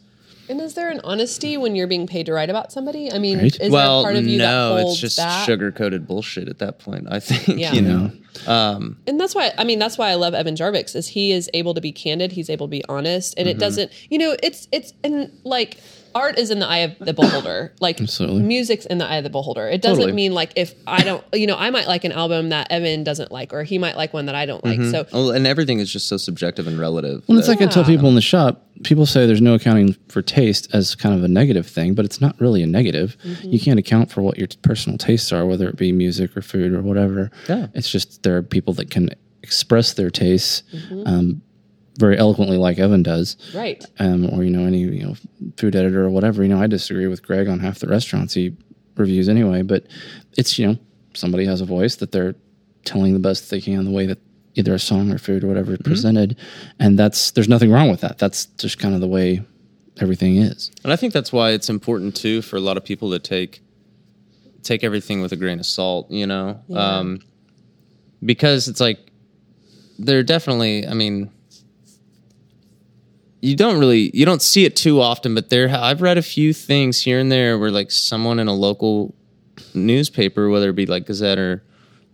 [0.48, 3.10] And is there an honesty when you're being paid to write about somebody?
[3.12, 3.60] I mean, Right.
[3.60, 5.44] is well, there a part of you no, that it's just that?
[5.46, 7.06] sugar coated bullshit at that point.
[7.10, 7.72] I think Yeah.
[7.72, 8.12] you You know.
[8.46, 11.32] know, um, and that's why I mean that's why I love Evan Jarvix is he
[11.32, 13.60] is able to be candid, he's able to be honest, and it mm-hmm.
[13.60, 15.78] doesn't you know it's it's and like
[16.14, 18.42] art is in the eye of the beholder, like Absolutely.
[18.42, 19.68] music's in the eye of the beholder.
[19.68, 20.12] It doesn't Totally.
[20.12, 23.32] mean like if I don't you know I might like an album that Evan doesn't
[23.32, 24.78] like, or he might like one that I don't like.
[24.78, 24.90] Mm-hmm.
[24.90, 27.24] So Well, and everything is just so subjective and relative.
[27.28, 28.62] well, it's that- like I tell people in the shop.
[28.82, 32.20] People say there's no accounting for taste as kind of a negative thing, but it's
[32.20, 33.16] not really a negative.
[33.24, 33.52] Mm-hmm.
[33.52, 36.72] You can't account for what your personal tastes are, whether it be music or food
[36.72, 37.30] or whatever.
[37.48, 37.68] Yeah.
[37.74, 39.10] It's just there are people that can
[39.44, 41.02] express their tastes mm-hmm.
[41.06, 41.42] um,
[41.98, 43.36] very eloquently, like Evan does.
[43.54, 45.14] right, um, or you know any you know
[45.56, 46.42] food editor or whatever.
[46.42, 48.56] You know, I disagree with Greg on half the restaurants he
[48.96, 49.62] reviews anyway.
[49.62, 49.86] But
[50.36, 50.78] it's you know
[51.14, 52.34] somebody has a voice that they're
[52.84, 54.18] telling the best they can the way that
[54.54, 56.36] either a song or food or whatever is presented,
[56.78, 58.18] and that's there's nothing wrong with that.
[58.18, 59.42] That's just kind of the way
[60.00, 60.70] everything is.
[60.82, 63.60] And I think that's why it's important too for a lot of people to take
[64.62, 67.20] take everything with a grain of salt, you know, um,
[68.24, 68.98] because it's like
[69.98, 70.86] they're definitely.
[70.86, 71.30] I mean,
[73.44, 76.52] you don't really you don't see it too often, but there I've read a few
[76.52, 79.14] things here and there where like someone in a local
[79.74, 81.62] newspaper, whether it be like Gazette or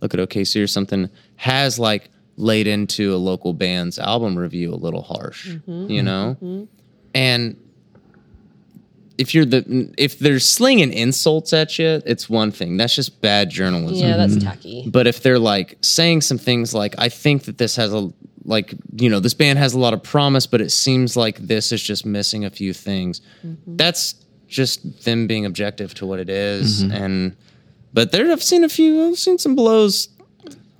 [0.01, 4.75] Look at OKC or something, has like laid into a local band's album review a
[4.75, 5.91] little harsh, mm-hmm.
[5.91, 6.63] you know, mm-hmm.
[7.13, 7.55] and
[9.19, 12.77] if you're the if they're slinging insults at you, it's one thing.
[12.77, 14.07] That's just bad journalism.
[14.07, 14.49] yeah, that's mm-hmm.
[14.49, 14.89] tacky.
[14.89, 18.11] But if they're like saying some things like, I think that this has a
[18.43, 21.71] like, you know, this band has a lot of promise, but it seems like this
[21.71, 23.21] is just missing a few things.
[23.45, 23.77] Mm-hmm.
[23.77, 24.15] That's
[24.47, 26.83] just them being objective to what it is.
[26.83, 27.03] Mm-hmm.
[27.03, 27.37] And
[27.93, 30.09] but there I've seen a few I've seen some blows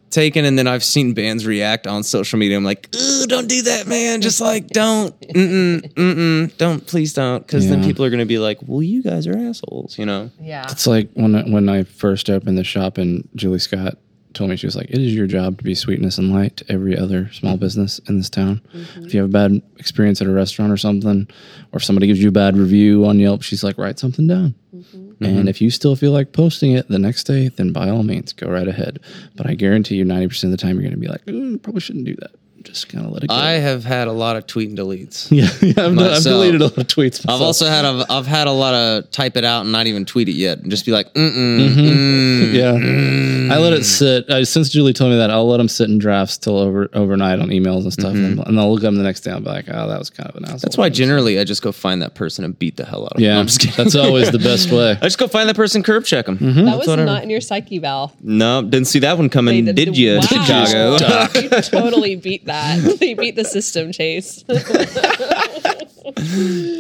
[0.10, 2.58] taken and then I've seen bands react on social media.
[2.58, 4.22] I'm like, ooh, don't do that, man.
[4.22, 7.48] Just like don't mm-mm, mm-mm, don't please don't.
[7.48, 10.30] Cause then people are gonna be like, Well, you guys are assholes, you know?
[10.40, 13.98] Yeah, It's like when I, when I first opened the shop and Julie Scott
[14.34, 16.72] told me she was like, "It is your job to be sweetness and light to
[16.72, 18.62] every other small business in this town.
[18.74, 19.06] Mm-hmm.
[19.06, 21.28] If you have a bad experience at a restaurant or something,
[21.72, 24.56] or if somebody gives you a bad review on Yelp, she's like, write something down.
[24.76, 25.26] Mm-hmm.
[25.26, 28.34] And if you still feel like posting it the next day, then by all means,
[28.34, 29.00] go right ahead.
[29.36, 31.58] But I guarantee you, ninety percent of the time, you're going to be like, "Ooh,
[31.60, 32.32] probably shouldn't do that.
[32.64, 35.28] Just kind of let it go." I have had a lot of tweet and deletes.
[35.32, 37.26] yeah, yeah I've, I've deleted a lot of tweets.
[37.28, 40.06] I've also had a, I've had a lot of type it out and not even
[40.06, 42.56] tweet it yet, and just be like, mm mm, Mm-hmm.
[42.56, 44.30] Yeah, I let it sit.
[44.30, 47.40] Uh, since Julie told me that, I'll let them sit in drafts till over overnight
[47.40, 49.32] on emails and stuff, and, and I'll look at them the next day.
[49.32, 51.62] I'll be like, "Oh, that was kind of an asshole." That's why generally I just
[51.62, 53.24] go find that person and beat the hell out of them.
[53.26, 53.76] Yeah, No, I'm just kidding.
[53.78, 54.92] that's always the best way.
[54.92, 56.38] I just go find that person, curb check them.
[56.38, 57.06] that was whatever.
[57.06, 58.14] not in your psyche, Val.
[58.22, 60.22] No, didn't see that one coming, They did you, Wow.
[60.22, 61.40] Chicago?
[61.42, 62.51] you totally beat that.
[63.02, 64.44] you beat the system, Chase.
[64.48, 64.58] but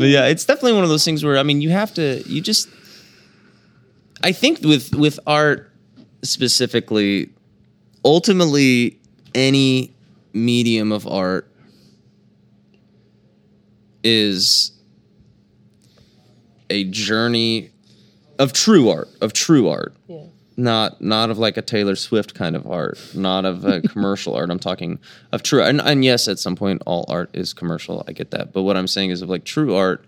[0.08, 2.70] yeah, it's definitely one of those things where I mean, you have to, you just.
[4.24, 5.72] I think with with art
[6.22, 7.30] specifically,
[8.06, 9.00] ultimately,
[9.34, 9.94] any
[10.34, 11.48] medium of art
[14.04, 14.72] is
[16.70, 17.72] a journey
[18.40, 19.94] of true art, of true art.
[20.08, 20.26] yeah.
[20.62, 24.52] Not not of like a Taylor Swift kind of art, not of a commercial art.
[24.52, 25.00] I'm talking
[25.32, 28.06] of true and, and yes, at some point all art is commercial.
[28.08, 28.54] I get that.
[28.54, 30.06] But what I'm saying is of like true art,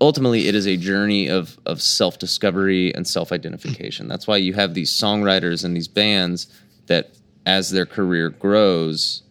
[0.00, 4.08] ultimately it is a journey of of self discovery and self identification.
[4.08, 6.46] That's why you have these songwriters and these bands
[6.86, 7.10] that
[7.44, 9.22] as their career grows,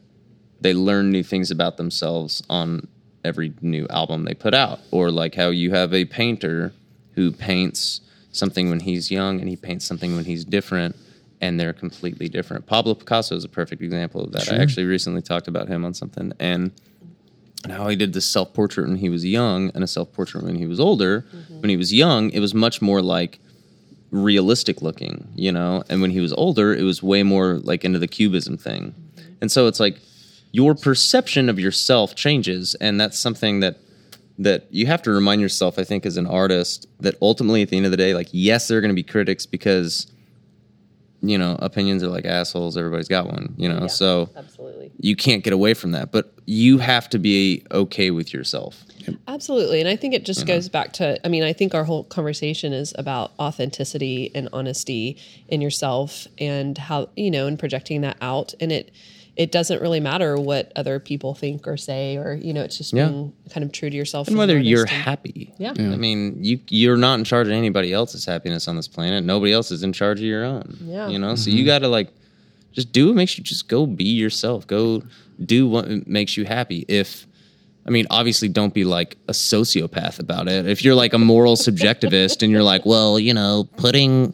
[0.61, 2.87] they learn new things about themselves on
[3.23, 4.79] every new album they put out.
[4.91, 6.73] Or like how you have a painter
[7.13, 8.01] who paints
[8.37, 10.95] something when he's young and he paints something when he's different
[11.41, 12.65] and they're completely different.
[12.65, 14.51] Pablo Picasso is a perfect example of that.
[14.51, 16.71] I actually recently talked about him on something and
[17.63, 20.43] and how he did this self portrait when he was young and a self portrait
[20.43, 21.25] when he was older.
[21.33, 21.61] Mm-hmm.
[21.61, 23.39] When he was young, it was much more like
[24.11, 27.99] realistic looking, you know, and when he was older, it was way more like into
[27.99, 28.93] the cubism thing.
[29.15, 29.31] Mm-hmm.
[29.41, 29.99] And so it's like
[30.51, 33.77] your perception of yourself changes, and that's something that
[34.39, 35.79] that you have to remind yourself.
[35.79, 38.67] I think as an artist that ultimately at the end of the day, like yes,
[38.67, 40.07] there are going to be critics because
[41.21, 42.77] you know opinions are like assholes.
[42.77, 43.81] Everybody's got one, you know.
[43.81, 43.87] Yeah.
[43.87, 44.91] So Absolutely.
[44.99, 48.83] you can't get away from that, but you have to be okay with yourself.
[49.27, 49.79] Absolutely.
[49.79, 52.73] And I think it just goes back to I mean, I think our whole conversation
[52.73, 55.17] is about authenticity and honesty
[55.47, 58.53] in yourself and how, you know, and projecting that out.
[58.59, 58.91] And it
[59.37, 62.91] it doesn't really matter what other people think or say or, you know, it's just
[62.91, 63.07] Yeah.
[63.07, 64.27] being kind of true to yourself.
[64.27, 65.53] and whether you're and- happy.
[65.59, 65.73] Yeah.
[65.77, 69.23] I mean, you you're not in charge of anybody else's happiness on this planet.
[69.23, 70.77] Nobody else is in charge of your own.
[70.83, 71.07] Yeah.
[71.07, 71.57] You know, so mm-hmm.
[71.59, 72.09] you got to like
[72.73, 74.65] just do what makes you just go be yourself.
[74.65, 75.03] Go
[75.43, 76.83] do what makes you happy.
[76.87, 77.27] If
[77.85, 80.67] I mean, obviously, don't be like a sociopath about it.
[80.67, 84.33] If you're like a moral subjectivist and you're like, well, you know, putting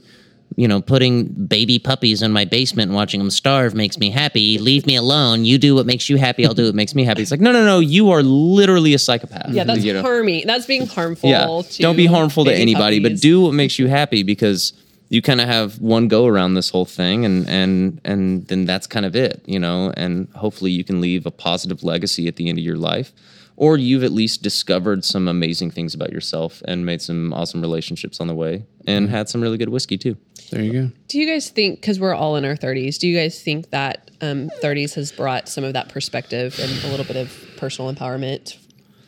[0.56, 4.58] you know, putting baby puppies in my basement and watching them starve makes me happy.
[4.58, 5.46] Leave me alone.
[5.46, 6.46] You do what makes you happy.
[6.46, 7.22] I'll do what makes me happy.
[7.22, 7.80] It's like, no, no, no.
[7.80, 9.50] You are literally a psychopath.
[9.50, 10.02] Yeah, that's You know?
[10.02, 10.46] harming.
[10.46, 11.30] That's being harmful.
[11.30, 11.62] Yeah.
[11.62, 14.74] To Don't be harmful to baby anybody, but do what makes you happy because
[15.10, 18.88] you kind of have one go around this whole thing and and and then that's
[18.88, 22.50] kind of it, you know, and hopefully you can leave a positive legacy at the
[22.50, 23.14] end of your life.
[23.56, 28.20] Or you've at least discovered some amazing things about yourself and made some awesome relationships
[28.20, 29.16] on the way and mm-hmm.
[29.16, 30.18] had some really good whiskey too.
[30.54, 30.92] There you go.
[31.08, 34.12] Do you guys think, because we're all in our 30s, do you guys think that
[34.22, 38.58] um, 30s has brought some of that perspective and a little bit of personal empowerment?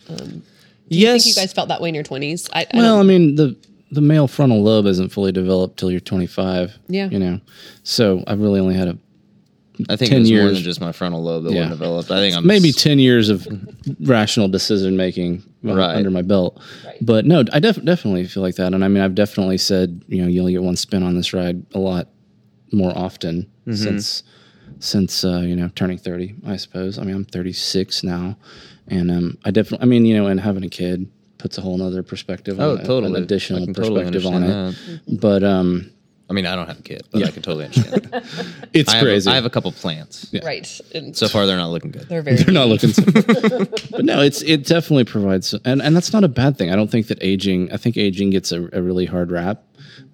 [0.10, 0.42] I
[0.88, 1.24] yes.
[1.24, 2.50] think you guys felt that way in your 20s.
[2.52, 3.56] I, I Well, I mean the
[3.92, 6.78] the male frontal lobe isn't fully developed till you're 25.
[6.88, 7.08] Yeah.
[7.10, 7.40] You know,
[7.84, 8.98] so I've really only had a
[9.90, 10.54] I think 10 it was more years.
[10.54, 11.62] than just my frontal lobe that Yeah.
[11.62, 12.12] wasn't developed.
[12.12, 13.48] I think I'm maybe s- 10 years of
[14.02, 15.96] rational decision making Right.
[15.96, 16.62] under my belt.
[17.02, 18.74] But no, I def- definitely feel like that.
[18.74, 21.34] And I mean, I've definitely said, you know, you only get one spin on this
[21.34, 22.08] ride a lot
[22.72, 23.74] more often Mm-hmm.
[23.84, 24.24] since,
[24.80, 27.00] since, uh, you know, turning 30, I suppose.
[27.00, 28.38] I mean, I'm 36 now.
[28.88, 31.08] And um, I definitely, I mean, you know, and having a kid
[31.40, 33.16] puts a whole nother perspective Oh, on it, totally.
[33.18, 35.20] an additional I can totally perspective on understand it.
[35.20, 35.92] But um,
[36.30, 38.10] I mean, I don't have a kid, but I can totally understand.
[38.74, 39.30] it's I have, crazy.
[39.30, 40.34] a, I have a couple plants.
[40.44, 40.82] right.
[40.94, 42.10] And So far, they're not looking good.
[42.10, 42.38] they're very.
[42.38, 42.90] They're not looking.
[43.92, 46.72] but no, it's it definitely provides, and and that's not a bad thing.
[46.72, 47.72] I don't think that aging.
[47.72, 49.64] I think aging gets a, a really hard rap.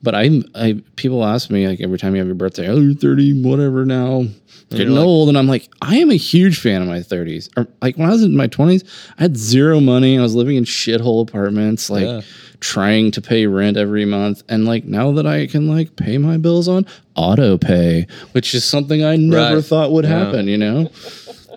[0.03, 2.93] But I, I people ask me like every time you have your birthday, oh, you're
[2.95, 4.25] thirty, whatever now,
[4.69, 7.49] getting like- old, and I'm like, I am a huge fan of my thirties.
[7.55, 8.83] Or like when I was in my twenties,
[9.19, 10.17] I had zero money.
[10.17, 12.21] I was living in shithole apartments, like Yeah.
[12.59, 16.37] trying to pay rent every month, and like now that I can like pay my
[16.37, 16.85] bills on
[17.15, 19.63] auto pay, which is something I never Right.
[19.65, 20.17] thought would Yeah.
[20.25, 20.89] happen, you know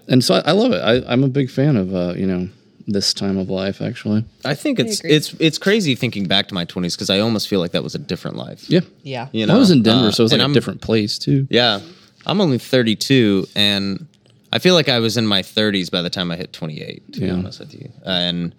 [0.07, 0.83] and so I, I love it.
[0.83, 2.49] I, I'm a big fan of uh, you know
[2.87, 3.81] this time of life.
[3.83, 5.11] Actually, I think it's agree.
[5.13, 7.95] it's it's crazy thinking back to my twenties because I almost feel like that was
[7.95, 8.69] a different life.
[8.71, 8.81] yeah.
[9.03, 9.29] Yeah.
[9.33, 11.19] You I was in Denver, Uh, so it was and like a I'm- different place
[11.19, 11.47] too.
[11.51, 11.81] Yeah,
[12.27, 14.07] I'm only 32, and
[14.53, 17.13] I feel like I was in my 30s by the time I hit 28.
[17.15, 18.55] To be honest with you, and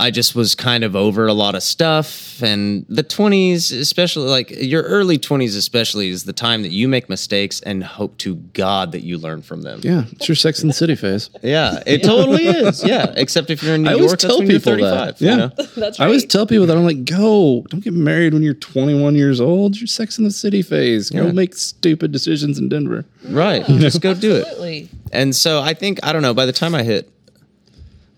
[0.00, 2.40] I just was kind of over a lot of stuff.
[2.40, 7.08] And the 20s, especially like your early 20s, especially, is the time that you make
[7.08, 9.80] mistakes and hope to God that you learn from them.
[9.82, 11.30] Yeah, it's your Sex and the City phase.
[11.42, 12.84] Yeah, it totally is.
[12.84, 15.18] Yeah, except if you're in New I York, always that's tell when you're people 35.
[15.18, 15.20] that.
[15.24, 15.48] Yeah, you know?
[15.76, 19.16] That's I always tell people that I'm like, go, don't get married when you're 21
[19.16, 19.76] years old.
[19.80, 21.10] Your Sex and the City phase.
[21.10, 21.32] Go Yeah.
[21.32, 23.04] make stupid decisions in Denver.
[23.28, 23.64] right.
[23.66, 24.46] Just go do it.
[24.46, 24.88] Absolutely.
[25.12, 26.34] And so I think I don't know.
[26.34, 27.10] By the time I hit,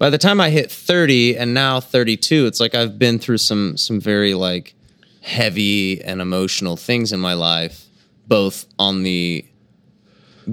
[0.00, 3.76] by the time I hit thirty, and now thirty-two, it's like I've been through some
[3.76, 4.74] some very like
[5.20, 7.84] heavy and emotional things in my life,
[8.26, 9.44] both on the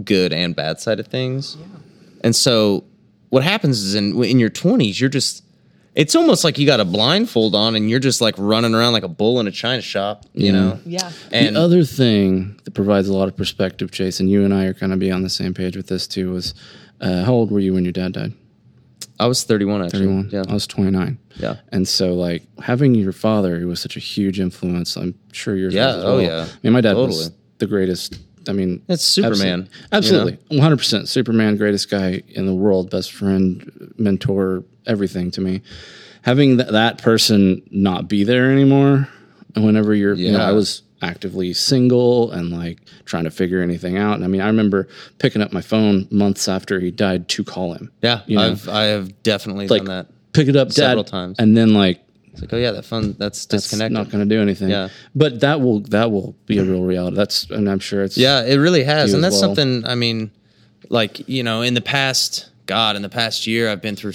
[0.03, 1.57] good and bad side of things.
[2.25, 2.83] And so
[3.29, 5.43] what happens is in in your 20s you're just
[5.95, 9.03] it's almost like you got a blindfold on and you're just like running around like
[9.03, 10.79] a bull in a china shop, you know.
[10.85, 11.11] Yeah.
[11.31, 14.75] And the other thing that provides a lot of perspective, Jason, you and I are
[14.75, 16.53] kind of be on the same page with this too, was
[17.01, 18.33] uh, how old were you when your dad died?
[19.19, 19.99] I was 31 actually.
[20.05, 20.29] 31.
[20.31, 20.43] Yeah.
[20.47, 21.17] I was 29.
[21.37, 21.55] Yeah.
[21.71, 25.73] And so, like, having your father, who was such a huge influence, I'm sure yours
[25.73, 26.45] Yeah, was as oh, yeah.
[26.47, 28.19] I mean, my dad was the greatest.
[28.47, 30.37] I mean, It's Superman, Absolutely.
[30.51, 31.01] Absolutely.
[31.01, 31.07] 100%.
[31.07, 35.61] Superman, greatest guy in the world, best friend, mentor, everything to me.
[36.21, 39.09] Having th- that person not be there anymore,
[39.55, 40.47] and whenever you're, you know, Yeah.
[40.47, 44.15] I was actively single and like trying to figure anything out.
[44.15, 44.87] And I mean, I remember
[45.19, 47.91] picking up my phone months after he died to call him.
[48.01, 48.51] Yeah, You know?
[48.51, 50.07] I've I have definitely Like, done that.
[50.33, 51.09] Pick it up, Several dad.
[51.11, 51.35] times.
[51.39, 51.99] And then like,
[52.31, 53.93] It's like, oh yeah, that phone that's that's disconnected.
[53.93, 54.69] not going to do anything.
[54.69, 54.89] Yeah.
[55.15, 57.15] But that will that will be a real reality.
[57.15, 59.41] That's and I'm sure it's Yeah, it really has, and that's well.
[59.55, 59.85] something.
[59.85, 60.31] I mean,
[60.89, 64.13] like you know, in the past, God, in the past year, I've been through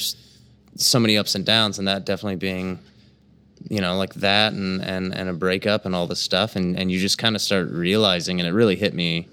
[0.77, 2.79] so many ups and downs, and that definitely being,
[3.69, 6.91] you know, like that, and and and a breakup, and all this stuff, and and
[6.91, 9.29] you just kind of start realizing, and it really hit me,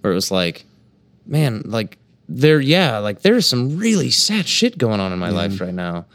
[0.00, 0.64] where it was like,
[1.26, 1.98] man, like
[2.28, 6.06] there, yeah, like there's some really sad shit going on in my life right now,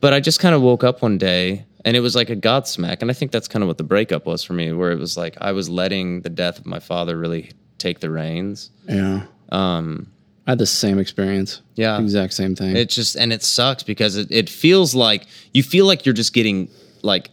[0.00, 1.66] but I just kind of woke up one day.
[1.86, 3.02] And it was like a godsmack.
[3.02, 5.18] And I think that's kind of what the breakup was for me, where it was
[5.18, 8.70] like I was letting the death of my father really take the reins.
[8.88, 9.26] yeah.
[9.50, 10.06] Um,
[10.46, 11.60] I had the same experience.
[11.74, 11.98] Yeah.
[12.00, 12.74] Exact same thing.
[12.74, 16.32] it just and it sucks because it, it feels like you feel like you're just
[16.32, 16.68] getting
[17.04, 17.30] like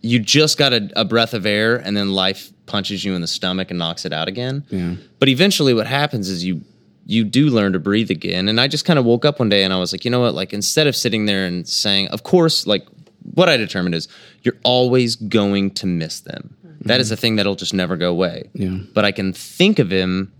[0.00, 3.26] you just got a, a breath of air and then life punches you in the
[3.26, 4.64] stomach and knocks it out again.
[4.70, 4.94] Yeah.
[5.18, 6.62] But eventually what happens is you
[7.06, 8.48] you do learn to breathe again.
[8.48, 10.20] And I just kind of woke up one day and I was like, you know
[10.20, 10.34] what?
[10.34, 12.86] Like instead of sitting there and saying, of course, like
[13.34, 14.08] what I determined is
[14.42, 16.56] you're always going to miss them.
[16.66, 16.88] Mm-hmm.
[16.88, 18.48] That is a thing that'll just never go away.
[18.54, 18.78] Yeah.
[18.94, 20.32] But I can think of him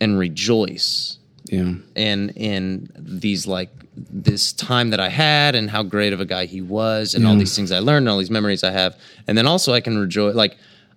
[0.00, 1.18] and rejoice
[1.50, 1.74] yeah.
[1.96, 6.46] in in these like this time that I had and how great of a guy
[6.46, 8.96] he was and all these things I learned and all these memories I have.
[9.26, 10.56] And then also I can rejoice like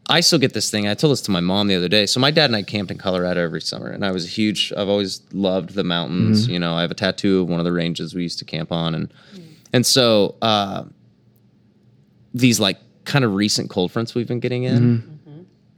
[0.09, 0.87] I still get this thing.
[0.87, 2.05] I told this to my mom the other day.
[2.05, 4.71] So my dad and I camped in Colorado every summer and I was a huge
[4.77, 6.47] I've always loved the mountains.
[6.47, 8.71] You know, I have a tattoo of one of the ranges we used to camp
[8.71, 9.13] on and
[9.73, 10.83] and so uh
[12.33, 15.12] these like kind of recent cold fronts we've been getting in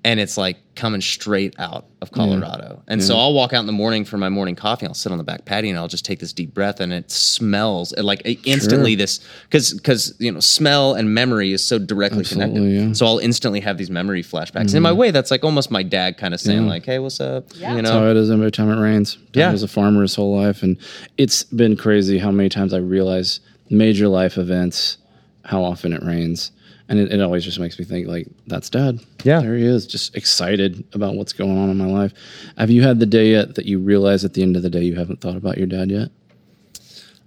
[0.06, 2.84] and it's like coming straight out of Colorado.
[2.88, 4.86] And so I'll walk out in the morning for my morning coffee.
[4.86, 7.10] I'll sit on the back patio and I'll just take this deep breath, and it
[7.10, 11.80] smells it like it instantly this because because you know smell and memory is so
[11.80, 12.72] directly Absolutely, connected.
[12.76, 12.82] yeah.
[12.84, 12.94] Mm-hmm.
[12.94, 14.76] So I'll instantly have these memory flashbacks.
[14.76, 16.70] In my way, that's like almost my dad kind of saying Yeah.
[16.70, 17.72] like, "Hey, what's up?" Yeah.
[17.72, 19.16] You That's how know, it is every time it rains.
[19.32, 19.52] Dad Yeah.
[19.52, 20.78] was a farmer his whole life, and
[21.18, 23.40] it's been crazy how many times I realize
[23.72, 24.98] major life events,
[25.46, 26.52] how often it rains,
[26.90, 29.00] and it, it always just makes me think like, that's Dad.
[29.24, 29.42] Yeah.
[29.42, 32.14] there he is, just excited about what's going on in my life.
[32.58, 34.84] Have you had the day yet that you realize at the end of the day
[34.84, 36.10] you haven't thought about your dad yet?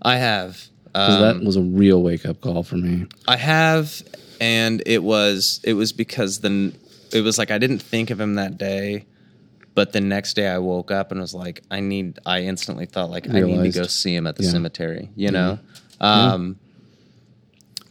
[0.03, 0.67] I have.
[0.95, 3.07] 'Cause Um, that was a real wake up call for me.
[3.29, 4.03] I have,
[4.41, 6.73] and it was it was because the
[7.13, 9.05] it was like I didn't think of him that day,
[9.75, 12.19] but the next day I woke up and was like, I need.
[12.27, 14.51] I instantly thought like I need to go see him at the Yeah.
[14.51, 15.11] cemetery.
[15.15, 15.59] You know.
[16.01, 16.57] Um,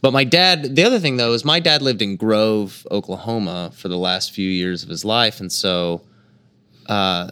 [0.00, 3.88] But my dad, the other thing though, is my dad lived in Grove, Oklahoma for
[3.88, 5.40] the last few years of his life.
[5.40, 6.02] And so
[6.86, 7.30] uh,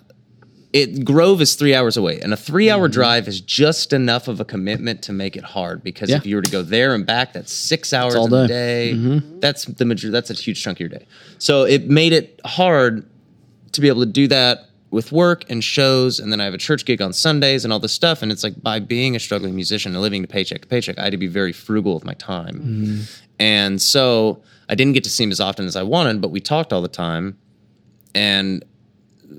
[0.72, 4.44] it Grove is three hours away, and a three-hour drive is just enough of a
[4.44, 5.82] commitment to make it hard.
[5.82, 6.16] Because Yeah.
[6.16, 8.92] if you were to go there and back, that's six hours all in a day.
[8.92, 9.22] day.
[9.38, 10.10] That's the major.
[10.10, 11.06] That's a huge chunk of your day.
[11.38, 13.08] So it made it hard
[13.72, 16.58] to be able to do that with work and shows, and then I have a
[16.58, 18.22] church gig on Sundays and all this stuff.
[18.22, 21.04] And it's like by being a struggling musician and living to paycheck to paycheck, I
[21.04, 23.06] had to be very frugal with my time.
[23.38, 26.40] And so I didn't get to see him as often as I wanted, but we
[26.40, 27.36] talked all the time.
[28.14, 28.64] And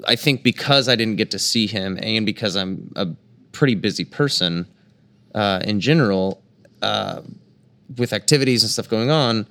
[0.06, 3.08] I think because I didn't get to see him, and because I'm a
[3.54, 4.68] pretty busy person
[5.34, 6.44] uh, in general,
[6.82, 7.22] uh,
[7.98, 9.48] with activities and stuff going on,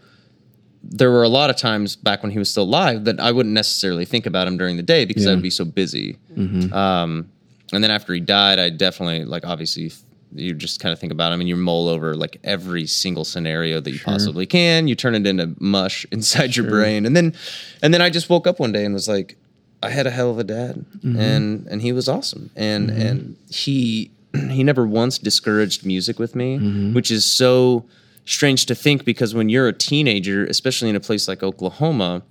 [0.89, 3.55] there were a lot of times back when he was still alive that I wouldn't
[3.55, 5.33] necessarily think about him during the day because Yeah.
[5.33, 6.17] I'd be so busy.
[6.35, 6.73] Mm-hmm.
[6.73, 7.29] Um,
[7.73, 9.93] and then after he died, I definitely like obviously
[10.35, 13.81] you just kind of think about him and you mull over like every single scenario
[13.81, 14.87] that you possibly can.
[14.87, 17.35] You turn it into mush inside your brain, and then
[17.83, 19.37] and then I just woke up one day and was like,
[19.83, 21.19] I had a hell of a dad, mm-hmm.
[21.19, 23.01] and and he was awesome, and mm-hmm.
[23.01, 24.11] and he
[24.51, 26.59] he never once discouraged music with me,
[26.93, 27.85] which is so
[28.27, 32.23] strange to think because when you're a teenager, especially in a place like Oklahoma,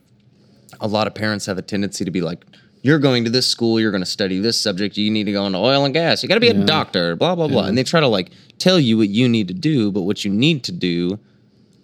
[0.80, 2.46] a lot of parents have a tendency to be like,
[2.84, 5.48] you're going to this school, you're going to study this subject, you need to go
[5.48, 7.66] into oil and gas, you got to be a doctor, blah, blah, blah.
[7.66, 8.30] And they try to like
[8.60, 11.18] tell you what you need to do, but what you need to do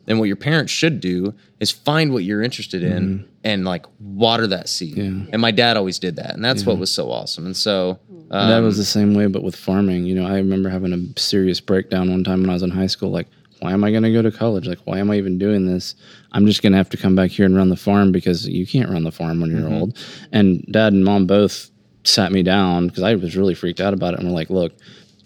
[0.07, 4.47] And what your parents should do is find what you're interested in and like water
[4.47, 4.97] that seed.
[4.97, 5.03] Yeah.
[5.32, 7.45] And my dad always did that, and that's what was so awesome.
[7.45, 7.99] And so
[8.32, 10.05] um, that was the same way, but with farming.
[10.05, 12.88] You know, I remember having a serious breakdown one time when I was in high
[12.88, 13.12] school.
[13.12, 13.28] Like,
[13.62, 14.68] why am I going to go to college?
[14.68, 15.95] Like, why am I even doing this?
[16.34, 18.66] I'm just going to have to come back here and run the farm because you
[18.68, 19.74] can't run the farm when you're Mm-hmm.
[19.74, 19.97] old.
[20.32, 21.70] And dad and mom both
[22.03, 24.20] sat me down because I was really freaked out about it.
[24.20, 24.74] And we're like, look,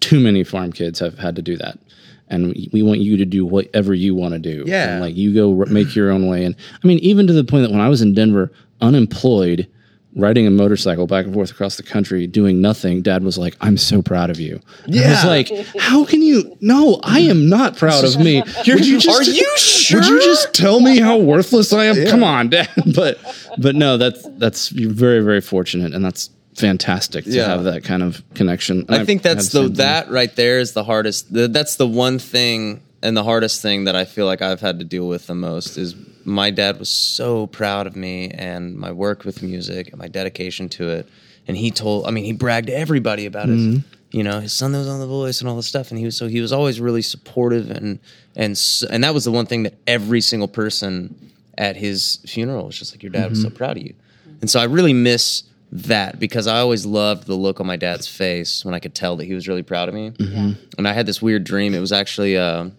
[0.01, 1.79] too many farm kids have had to do that.
[2.27, 4.63] And we- want you to do whatever you want to do.
[4.67, 4.89] Yeah.
[4.93, 6.43] And like you go r- make your own way.
[6.43, 9.67] And I mean, even to the point that when I was in Denver, unemployed,
[10.15, 13.77] riding a motorcycle back and forth across the country, doing nothing, dad was like, I'm
[13.77, 14.61] so proud of you.
[14.87, 15.07] Yeah.
[15.07, 16.57] I was like, how can you?
[16.61, 18.41] No, I am not proud of me.
[18.67, 19.99] Would you just, Are you sure?
[19.99, 22.07] Would you just tell me how worthless I am?
[22.07, 22.69] Come on, dad.
[22.95, 23.17] But,
[23.57, 25.93] but no, that's, that's, you're very, very fortunate.
[25.93, 27.47] And that's fantastic to Yeah.
[27.47, 28.85] have that kind of connection.
[28.87, 31.33] I think that's the that right there is the hardest.
[31.33, 34.79] The, that's the one thing and the hardest thing that I feel like I've had
[34.79, 38.91] to deal with the most is my dad was so proud of me and my
[38.91, 41.07] work with music and my dedication to it.
[41.47, 43.87] And he told, I mean, he bragged to everybody about his, mm-hmm.
[44.11, 45.91] you know, his son that was on The Voice and all this stuff.
[45.91, 47.99] And he was so he was always really supportive and
[48.35, 52.79] and and that was the one thing that every single person at his funeral was
[52.79, 53.57] just like, your dad was so mm-hmm.
[53.57, 53.93] proud of you.
[54.41, 58.07] And so I really miss that because I always loved the look on my dad's
[58.07, 60.11] face when I could tell that he was really proud of me.
[60.11, 60.51] Mm-hmm.
[60.77, 61.73] And I had this weird dream.
[61.73, 62.69] It was actually, uh,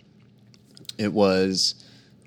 [0.98, 1.74] it was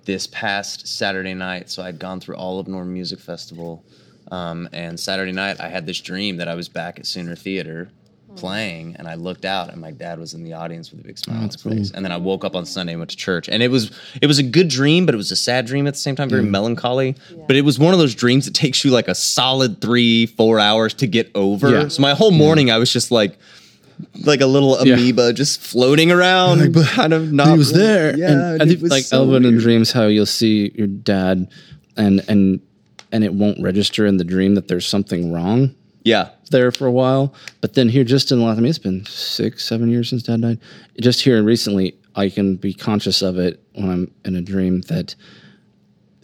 [0.05, 1.69] this past Saturday night.
[1.69, 3.83] So I'd gone through all of Norman Music Festival.
[4.31, 7.89] Um, and Saturday night, I had this dream that I was back at Sooner Theater
[8.35, 11.17] playing, and I looked out, and my dad was in the audience with a big
[11.17, 11.91] smile on his face.
[11.91, 13.91] And then I woke up on Sunday and went to church, and it was
[14.21, 16.29] it was a good dream, but it was a sad dream at the same time,
[16.29, 17.15] very melancholy.
[17.47, 20.59] But it was one of those dreams that takes you like a solid three, four
[20.59, 21.71] hours to get over.
[21.71, 21.87] Yeah.
[21.87, 23.37] So my whole morning, I was just like.
[24.23, 24.93] Like a little Yeah.
[24.95, 27.49] amoeba just floating around, kind of not.
[27.51, 28.17] he was really- there.
[28.17, 31.47] Yeah, and I think like so Elvin in dreams, how you'll see your dad,
[31.97, 32.59] and and
[33.11, 35.73] and it won't register in the dream that there's something wrong
[36.05, 37.33] Yeah, there for a while.
[37.59, 40.23] But then here, just in the last, I mean, it's been six, seven years since
[40.23, 40.59] dad died.
[41.01, 45.15] Just here recently, I can be conscious of it when I'm in a dream that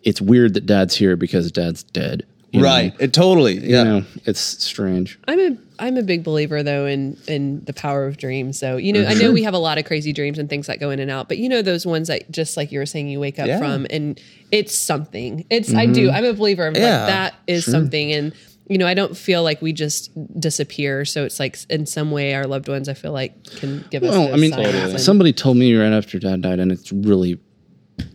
[0.03, 2.23] it's weird that dad's here because dad's dead.
[2.55, 2.65] You know?
[2.67, 2.93] right.
[2.99, 3.59] It totally.
[3.59, 3.79] Yeah.
[3.79, 5.19] You know, it's strange.
[5.27, 8.57] I'm a I'm a big believer though in in the power of dreams.
[8.59, 9.19] So you know, I Mm-hmm.
[9.21, 11.27] know we have a lot of crazy dreams and things that go in and out,
[11.27, 13.59] but you know those ones that just like you were saying, you wake up Yeah.
[13.59, 14.19] from and
[14.51, 15.45] it's something.
[15.49, 16.09] It's I do.
[16.11, 16.83] I'm a believer of Mm-hmm.
[16.83, 18.33] Yeah, like that is something and.
[18.67, 21.05] You know, I don't feel like we just disappear.
[21.05, 24.09] So it's like in some way, our loved ones, I feel like, can give us.
[24.09, 27.39] Well, I mean, signs and- somebody told me right after dad died, and it's really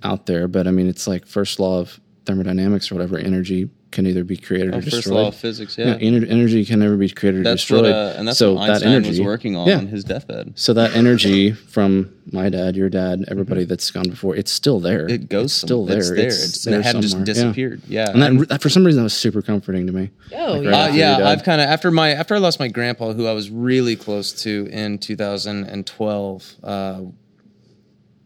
[0.03, 4.07] out there, but I mean, it's like first law of thermodynamics or whatever energy can
[4.07, 5.15] either be created or Oh, First destroyed.
[5.17, 5.77] law of physics.
[5.77, 5.97] Yeah.
[6.01, 7.83] Yeah, ener- energy can never be created or destroyed.
[7.83, 9.79] what, uh, and that's so what that Einstein energy was working on Yeah.
[9.79, 10.53] on his deathbed.
[10.55, 15.09] So that energy from my dad, your dad, everybody that's gone before, it's still there.
[15.09, 15.99] It goes It's still there.
[15.99, 16.27] It's there.
[16.29, 17.27] It's, and it hadn't just somewhere.
[17.29, 17.35] Yeah.
[17.35, 17.83] disappeared.
[17.89, 18.11] Yeah.
[18.11, 20.11] And that, that, for some reason, that was super comforting to me.
[20.35, 20.71] Oh, Like, yeah.
[20.71, 21.29] right Uh, after yeah.
[21.29, 24.33] I've kind of after my after I lost my grandpa, who I was really close
[24.45, 27.01] to in 2012, uh,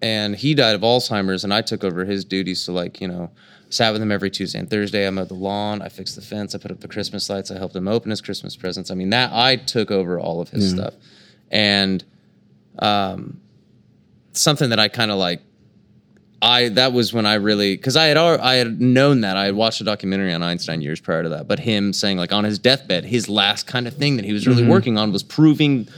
[0.02, 2.64] and he died of Alzheimer's, and I took over his duties.
[2.64, 3.30] to like you know,
[3.70, 5.06] sat with him every Tuesday and Thursday.
[5.06, 7.58] I mowed the lawn, I fixed the fence, I put up the Christmas lights, I
[7.58, 8.90] helped him open his Christmas presents.
[8.90, 10.94] I mean that I took over all of his stuff,
[11.50, 12.04] and
[12.78, 13.40] um,
[14.32, 15.40] something that I kind of like
[16.44, 19.36] I that was when I really because I had I had known that.
[19.36, 22.32] I had watched a documentary on Einstein years prior to that, but him saying like
[22.32, 25.22] on his deathbed, his last kind of thing that he was really working on was
[25.22, 25.88] proving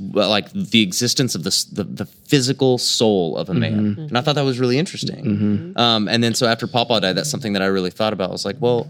[0.00, 4.34] like the existence of the, the the physical soul of a man, and I thought
[4.34, 5.72] that was really interesting.
[5.76, 8.30] Um, and then so after Papa died, that's something that I really thought about.
[8.30, 8.88] I was like, well,